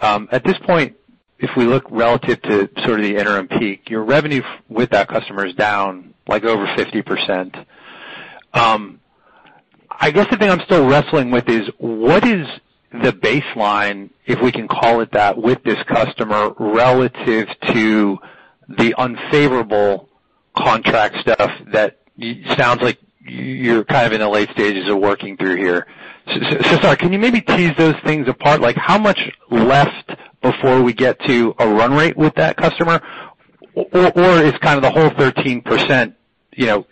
[0.00, 0.96] Um at this point,
[1.38, 5.46] if we look relative to sort of the interim peak, your revenue with that customer
[5.46, 7.66] is down like over 50%.
[8.54, 9.00] Um
[9.90, 12.46] I guess the thing I'm still wrestling with is what is
[12.92, 18.18] the baseline, if we can call it that, with this customer relative to
[18.68, 20.08] the unfavorable
[20.56, 21.98] contract stuff that
[22.56, 25.86] sounds like you're kind of in the late stages of working through here.
[26.26, 28.60] So sorry, can you maybe tease those things apart?
[28.60, 29.18] Like how much
[29.50, 30.12] left
[30.42, 33.00] before we get to a run rate with that customer?
[33.74, 36.14] Or is kind of the whole 13%
[36.56, 36.86] you know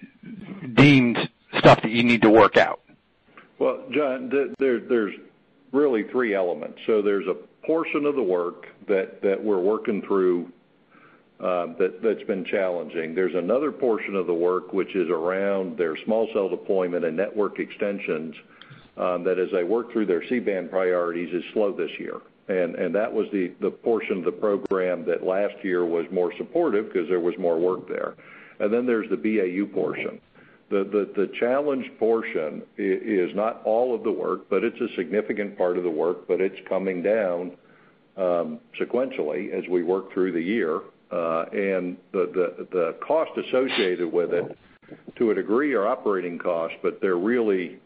[0.74, 1.18] deemed
[1.59, 2.80] stuff that you need to work out?
[3.59, 5.14] Well, Jon, there's
[5.73, 6.79] really three elements.
[6.87, 7.35] So there's a
[7.66, 10.51] portion of the work that we're working through
[11.41, 13.14] uh, that's been challenging.
[13.14, 17.61] There's another portion of the work which is around their small cell deployment and network
[17.61, 18.35] extensions,
[18.97, 22.21] um, that as they work through their C-band priorities, is slow this year.
[22.49, 26.91] And and that was the portion of the program that last year was more supportive
[26.91, 28.14] because there was more work there.
[28.59, 30.21] And then there's the BAU portion.
[30.71, 35.85] The challenged portion is not all of the work, but it's a significant part of
[35.85, 37.53] the work, but it's coming down
[38.16, 40.81] um sequentially as we work through the year.
[41.11, 44.59] Uh and the the the cost associated with it,
[45.16, 47.79] to a degree, are operating costs, but they're really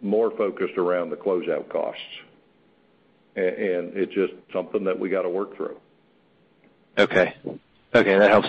[0.00, 2.02] more focused around the closeout costs.
[3.36, 5.76] It's just something that we got to work through.
[6.98, 7.34] Okay.
[7.94, 8.48] Okay, that helps.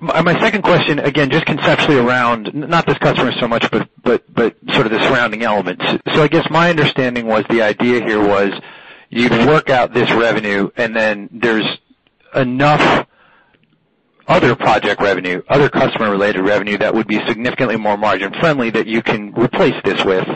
[0.00, 4.92] My second question, again, just conceptually around, not this customer so much, but sort of
[4.92, 5.84] the surrounding elements.
[6.14, 8.50] So I guess my understanding was the idea here was
[9.08, 11.66] you'd work out this revenue, and then there's
[12.34, 13.06] enough
[14.28, 19.32] other project revenue, other customer-related revenue that would be significantly more margin-friendly that you can
[19.34, 20.28] replace this with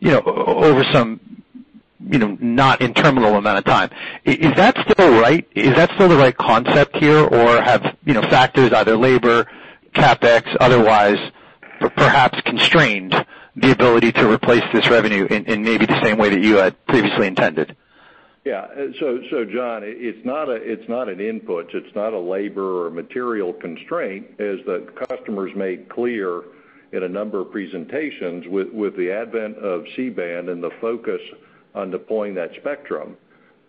[0.00, 1.20] you know, over some
[1.98, 3.90] not interminable amount of time.
[4.24, 5.46] Is that still right?
[5.54, 9.46] Is that still the right concept here, or have you know factors, either labor,
[9.94, 11.18] CapEx, otherwise,
[11.96, 13.14] perhaps constrained
[13.56, 17.26] the ability to replace this revenue in maybe the same way that you had previously
[17.26, 17.76] intended?
[18.44, 18.60] Yeah.
[18.62, 21.74] Uh, Jon, it's not an input.
[21.74, 26.44] It's not a labor or material constraint, as the customers made clear
[26.92, 31.20] in a number of presentations with the advent of C-band and the focus
[31.86, 33.16] deploying that spectrum.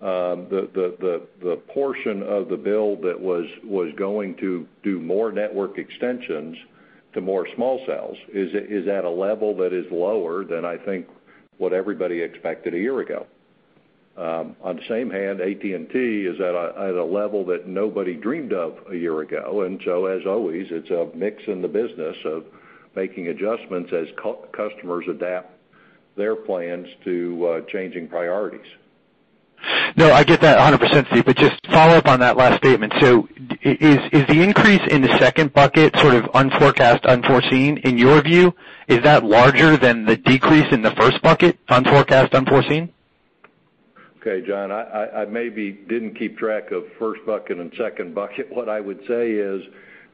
[0.01, 6.57] Um, the portion of the build that was going to do more network extensions
[7.13, 11.07] to more small cells is at a level that is lower than I think
[11.57, 13.25] what everybody expected a year ago.
[14.17, 18.95] Um, on the same hand, AT&T is at a level that nobody dreamed of a
[18.95, 19.61] year ago.
[19.61, 22.43] And so as always, it's a mix in the business of
[22.95, 24.07] making adjustments as
[24.51, 25.58] customers adapt
[26.15, 28.65] their plans to uh, changing priorities.
[29.97, 32.93] No, I get that 100%, Steve, But just follow up on that last statement.
[32.99, 33.27] So
[33.61, 38.53] is is the increase in the second bucket sort of unforecast, unforeseen, in your view?
[38.87, 42.93] Is that larger than the decrease in the first bucket, unforecast, unforeseen?
[44.21, 48.51] Okay, Jon, I maybe didn't keep track of first bucket and second bucket.
[48.53, 49.63] What I would say is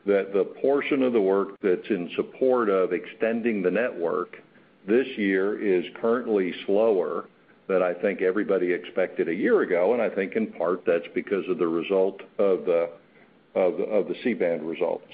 [0.06, 4.38] that the portion of the work that's in support of extending the network
[4.88, 7.26] this year is currently slower
[7.68, 11.48] than I think everybody expected a year ago, and I think in part that's because
[11.50, 15.12] of the result of the C-band results.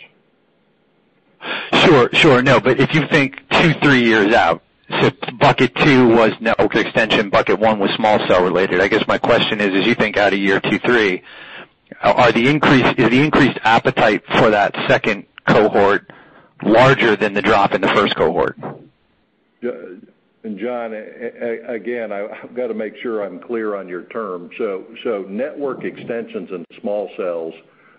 [1.73, 2.09] Sure.
[2.13, 2.41] Sure.
[2.41, 4.61] No, but if you think two, three years out,
[4.99, 5.09] so
[5.39, 8.81] bucket 2 was network extension, bucket 1 was small cell related.
[8.81, 11.23] I guess my question is, as you think out a year, two, three,
[12.03, 16.11] is the increased appetite for that second cohort
[16.63, 18.57] larger than the drop in the first cohort?
[19.61, 20.93] Jon,
[21.67, 24.49] again, I've got to make sure I'm clear on your term.
[25.29, 27.53] Network extensions and small cells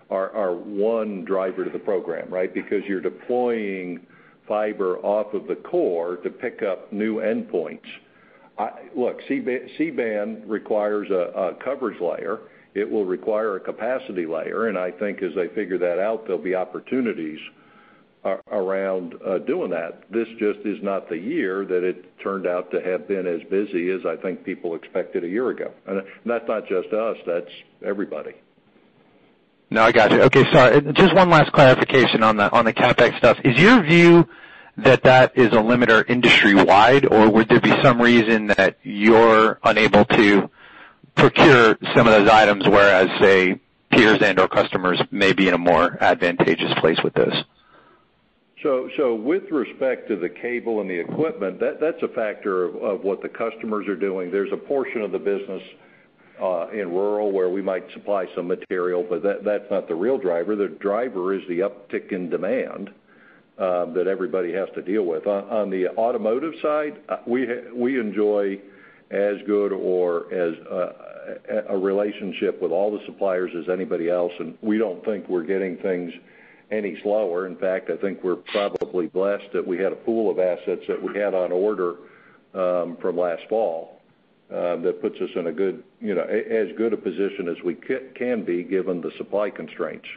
[0.09, 2.53] are one driver to the program, right?
[2.53, 4.05] Because you're deploying
[4.47, 7.87] fiber off of the core to pick up new endpoints.
[8.95, 12.41] Look, C-band requires a coverage layer.
[12.75, 16.41] It will require a capacity layer, and I think as they figure that out, there'll
[16.41, 17.39] be opportunities
[18.25, 20.03] around uh doing that.
[20.09, 23.89] This just is not the year that it turned out to have been as busy
[23.91, 25.71] as I think people expected a year ago.
[25.85, 27.51] And that's not just us, that's
[27.83, 28.33] everybody.
[29.69, 30.21] No, I got you.
[30.21, 30.81] Okay, sorry.
[30.93, 33.39] Just one last clarification on the on the CapEx stuff.
[33.43, 34.27] Is your view
[34.77, 40.05] that that is a limiter industry-wide, or would there be some reason that you're unable
[40.05, 40.49] to
[41.15, 43.59] procure some of those items, whereas, say,
[43.91, 47.35] peers and/or customers may be in a more advantageous place with this?
[48.65, 53.87] With respect to the cable and the equipment, that's a factor of what the customers
[53.87, 54.31] are doing.
[54.31, 55.61] There's a portion of the business
[56.41, 60.55] uh, in rural where we might supply some material, but that's not the real driver.
[60.55, 62.89] The driver is the uptick in demand
[63.57, 65.27] um, that everybody has to deal with.
[65.27, 68.59] On the automotive side, uh, we we enjoy
[69.11, 70.91] as good or as uh,
[71.69, 75.77] a relationship with all the suppliers as anybody else, and we don't think we're getting
[75.77, 76.11] things
[76.73, 77.47] any slower.
[77.47, 81.01] In fact, I think we're probably blessed that we had a pool of assets that
[81.01, 81.95] we had on order
[82.53, 84.01] um, from last fall
[84.51, 87.75] um, that puts us in a good you know as good a position as we
[87.75, 90.07] can be given the supply constraints.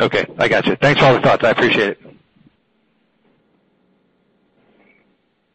[0.00, 0.76] Okay, I got you.
[0.76, 1.44] Thanks for all the thoughts.
[1.44, 1.98] I appreciate it.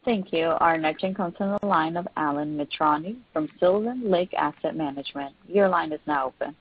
[0.04, 0.48] Thank you.
[0.60, 5.34] Our next question comes from the line of Alan Mitrani from Sylvan Lake Asset Management.
[5.48, 6.58] Your line is now open.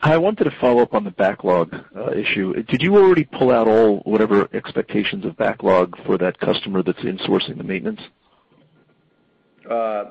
[0.00, 2.54] I wanted to follow up on the backlog uh, issue.
[2.62, 7.58] Did you already pull out all whatever expectations of backlog for that customer that's insourcing
[7.58, 8.00] the maintenance?
[9.68, 10.04] Uh,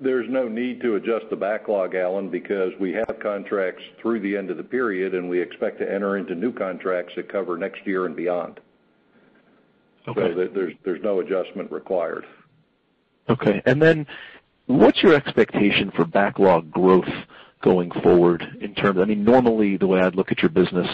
[0.00, 4.50] there's no need to adjust the backlog, Alan, because we have contracts through the end
[4.50, 8.06] of the period, and we expect to enter into new contracts that cover next year
[8.06, 8.58] and beyond.
[10.08, 10.32] Okay.
[10.84, 12.24] There's no adjustment required.
[13.28, 13.62] Okay.
[13.66, 14.06] And then
[14.66, 17.08] what's your expectation for backlog growth
[17.60, 20.88] going forward in terms I mean, Normally, the way I'd look at your business,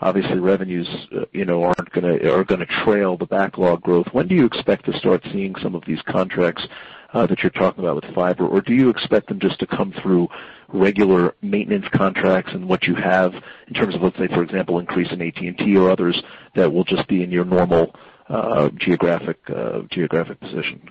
[0.00, 4.06] obviously revenues uh you know are going to are gonna trail the backlog growth.
[4.12, 6.66] When do you expect to start seeing some of these contracts
[7.14, 8.46] uh, that you're talking about with fiber?
[8.46, 10.28] Or do you expect them just to come through
[10.68, 13.32] regular maintenance contracts and what you have
[13.68, 16.20] in terms of, let's say, for example, increase in AT&T or others
[16.54, 17.94] that will just be in your normal
[18.28, 20.90] uh, geographic uh, geographic position?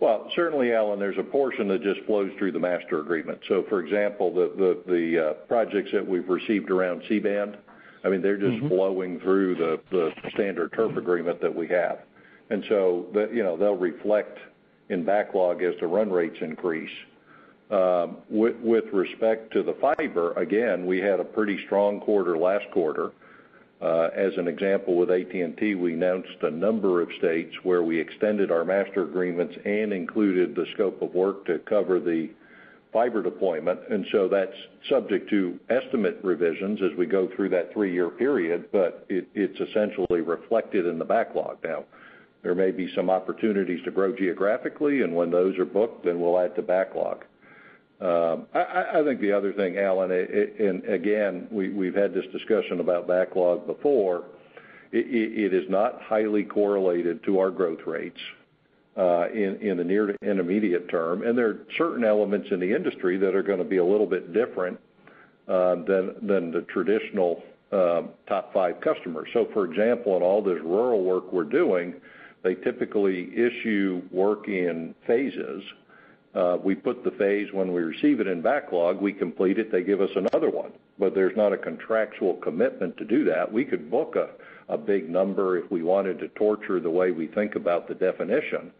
[0.00, 3.38] Well, certainly, Alan, there's a portion that just flows through the master agreement.
[3.48, 7.58] So for example, the the uh, projects that we've received around C-band,
[8.02, 8.68] I mean they're just mm-hmm.
[8.68, 11.98] flowing through the standard turf agreement that we have.
[12.48, 14.38] And so that you know, they'll reflect
[14.88, 16.90] in backlog as the run rates increase.
[17.70, 23.12] Um, with respect to the fiber, again, we had a pretty strong quarter last quarter.
[23.80, 28.50] Uh, as an example, with AT&T, we announced a number of states where we extended
[28.50, 32.28] our master agreements and included the scope of work to cover the
[32.92, 33.80] fiber deployment.
[33.88, 34.52] And so that's
[34.88, 40.84] subject to estimate revisions as we go through that three-year period, but it's essentially reflected
[40.84, 41.84] in the backlog now.
[42.42, 46.38] There may be some opportunities to grow geographically, and when those are booked, then we'll
[46.38, 47.24] add to backlog.
[48.00, 53.66] Um, I think the other thing, Alan, and again, we've had this discussion about backlog
[53.66, 54.24] before,
[54.92, 58.18] it is not highly correlated to our growth rates
[58.96, 61.22] uh, in the near to intermediate term.
[61.22, 64.06] And there are certain elements in the industry that are going to be a little
[64.06, 64.80] bit different
[65.46, 67.42] uh, than than the traditional
[67.72, 69.28] uh, top five customers.
[69.32, 71.94] So for example, in all this rural work we're doing,
[72.42, 75.62] they typically issue work in phases.
[76.34, 79.82] Uh, we put the phase when we receive it in backlog, we complete it, they
[79.82, 80.70] give us another one.
[80.98, 83.52] But there's not a contractual commitment to do that.
[83.52, 84.16] We could book
[84.68, 88.70] a big number if we wanted to torture the way we think about the definition.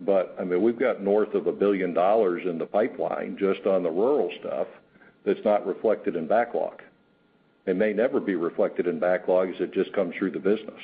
[0.00, 3.90] But I mean we've got north of $1 billion in the pipeline just on the
[3.90, 4.68] rural stuff
[5.26, 6.82] that's not reflected in backlog.
[7.66, 10.80] It may never be reflected in backlog as it just comes through the business.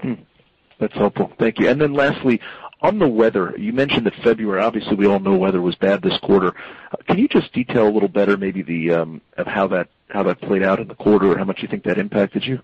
[0.00, 0.14] Hmm.
[0.80, 1.30] That's helpful.
[1.38, 1.68] Thank you.
[1.68, 2.40] And then lastly,
[2.82, 6.18] on the weather, you mentioned that February, obviously, we all know weather was bad this
[6.18, 6.52] quarter.
[7.06, 10.40] Can you just detail a little better maybe the um of how that how that
[10.42, 12.60] played out in the quarter, or how much you think that impacted you?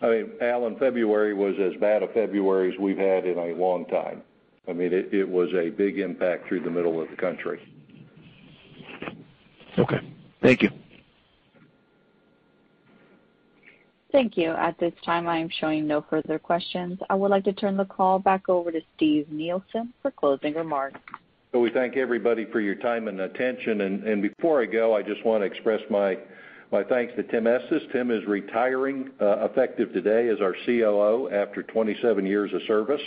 [0.00, 3.84] I mean, Alan, February was as bad a February as we've had in a long
[3.86, 4.22] time.
[4.66, 7.60] I mean it was a big impact through the middle of the country.
[9.78, 10.00] Okay.
[10.42, 10.70] Thank you.
[14.10, 14.52] Thank you.
[14.52, 16.98] At this time, I am showing no further questions.
[17.10, 20.98] I would like to turn the call back over to Steve Nielsen for closing remarks.
[21.52, 23.80] So we thank everybody for your time and attention.
[23.82, 26.16] And before I go, I just want to express my
[26.88, 27.82] thanks to Tim Estes.
[27.92, 33.00] Tim is retiring uh, effective today as our COO after 27 years of service.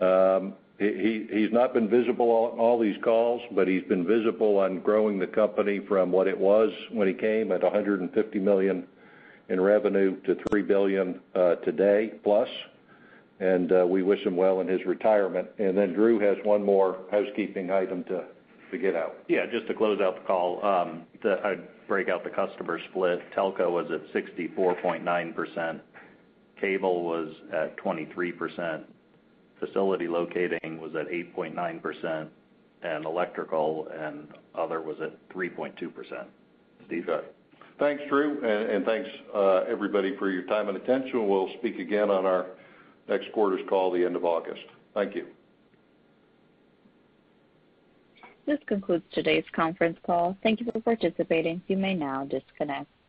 [0.00, 5.18] Um, he's not been visible on all these calls, but he's been visible on growing
[5.18, 8.86] the company from what it was when he came at $150 million
[9.50, 12.48] in revenue to $3 billion uh, today plus.
[13.40, 15.48] Uh, we wish him well in his retirement.
[15.58, 18.24] And then drew has one more housekeeping item to
[18.78, 19.16] get out.
[19.28, 23.20] Yeah, just to close out the call, um, I'd break out the customer split.
[23.36, 25.80] Telco was at 64.9%,
[26.60, 28.82] cable was at 23%,
[29.58, 32.28] facility locating was at 8.9%,
[32.82, 36.26] and electrical and other was at 3.2%.
[36.86, 37.08] Steve?
[37.80, 41.26] Thanks, Drew, and thanks uh, everybody for your time and attention.
[41.26, 42.48] We'll speak again on our
[43.08, 44.60] next quarter's call the end of August.
[44.92, 45.26] Thank you.
[48.44, 50.36] This concludes today's conference call.
[50.42, 51.62] Thank you for participating.
[51.68, 52.90] You may now disconnect.